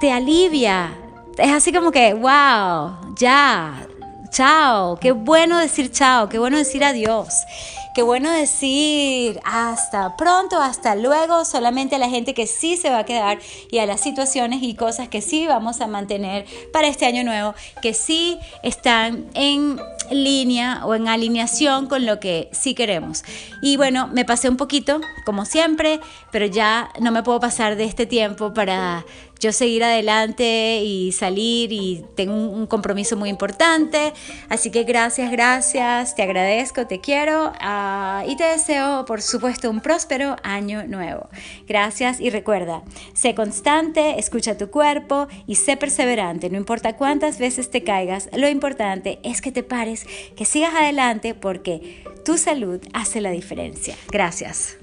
te 0.00 0.12
alivia. 0.12 0.92
Es 1.38 1.50
así 1.50 1.72
como 1.72 1.90
que, 1.90 2.12
wow, 2.12 3.14
ya, 3.16 3.86
chao, 4.34 4.98
qué 4.98 5.12
bueno 5.12 5.58
decir 5.58 5.92
chao, 5.92 6.28
qué 6.28 6.40
bueno 6.40 6.58
decir 6.58 6.82
adiós. 6.82 7.46
Qué 7.94 8.02
bueno 8.02 8.28
decir 8.32 9.38
hasta 9.44 10.16
pronto, 10.16 10.60
hasta 10.60 10.96
luego, 10.96 11.44
solamente 11.44 11.94
a 11.94 12.00
la 12.00 12.08
gente 12.08 12.34
que 12.34 12.48
sí 12.48 12.76
se 12.76 12.90
va 12.90 12.98
a 12.98 13.04
quedar 13.04 13.38
y 13.70 13.78
a 13.78 13.86
las 13.86 14.00
situaciones 14.00 14.64
y 14.64 14.74
cosas 14.74 15.08
que 15.08 15.20
sí 15.20 15.46
vamos 15.46 15.80
a 15.80 15.86
mantener 15.86 16.44
para 16.72 16.88
este 16.88 17.06
año 17.06 17.22
nuevo, 17.22 17.54
que 17.82 17.94
sí 17.94 18.36
están 18.64 19.26
en 19.34 19.80
línea 20.10 20.84
o 20.84 20.96
en 20.96 21.06
alineación 21.06 21.86
con 21.86 22.04
lo 22.04 22.18
que 22.18 22.48
sí 22.50 22.74
queremos. 22.74 23.22
Y 23.62 23.76
bueno, 23.76 24.08
me 24.08 24.24
pasé 24.24 24.48
un 24.48 24.56
poquito, 24.56 25.00
como 25.24 25.44
siempre, 25.44 26.00
pero 26.32 26.46
ya 26.46 26.90
no 26.98 27.12
me 27.12 27.22
puedo 27.22 27.38
pasar 27.38 27.76
de 27.76 27.84
este 27.84 28.06
tiempo 28.06 28.52
para 28.52 29.04
yo 29.40 29.52
seguir 29.52 29.84
adelante 29.84 30.80
y 30.82 31.12
salir 31.12 31.72
y 31.72 32.04
tengo 32.14 32.34
un, 32.34 32.66
compromiso 32.66 33.16
muy 33.16 33.28
importante. 33.28 34.12
Así 34.48 34.70
que 34.70 34.84
gracias, 34.84 35.30
gracias, 35.30 36.14
te 36.14 36.22
agradezco, 36.22 36.86
te 36.86 37.00
quiero 37.00 37.52
ah, 37.60 38.24
y 38.26 38.36
te 38.36 38.44
deseo, 38.44 39.04
por 39.04 39.20
supuesto, 39.20 39.70
un 39.70 39.80
próspero 39.80 40.36
año 40.42 40.86
nuevo. 40.86 41.28
Gracias 41.66 42.20
y 42.20 42.30
recuerda, 42.30 42.82
sé 43.12 43.34
constante, 43.34 44.18
escucha 44.18 44.56
tu 44.56 44.70
cuerpo 44.70 45.28
y 45.46 45.56
sé 45.56 45.76
perseverante. 45.76 46.48
No 46.48 46.56
importa 46.56 46.96
cuántas 46.96 47.38
veces 47.38 47.70
te 47.70 47.84
caigas, 47.84 48.30
lo 48.32 48.48
importante 48.48 49.18
es 49.22 49.40
que 49.40 49.52
te 49.52 49.62
pares, 49.62 50.06
que 50.36 50.44
sigas 50.44 50.74
adelante 50.74 51.34
porque 51.34 52.04
tu 52.24 52.38
salud 52.38 52.80
hace 52.92 53.20
la 53.20 53.30
diferencia. 53.30 53.96
Gracias. 54.10 54.78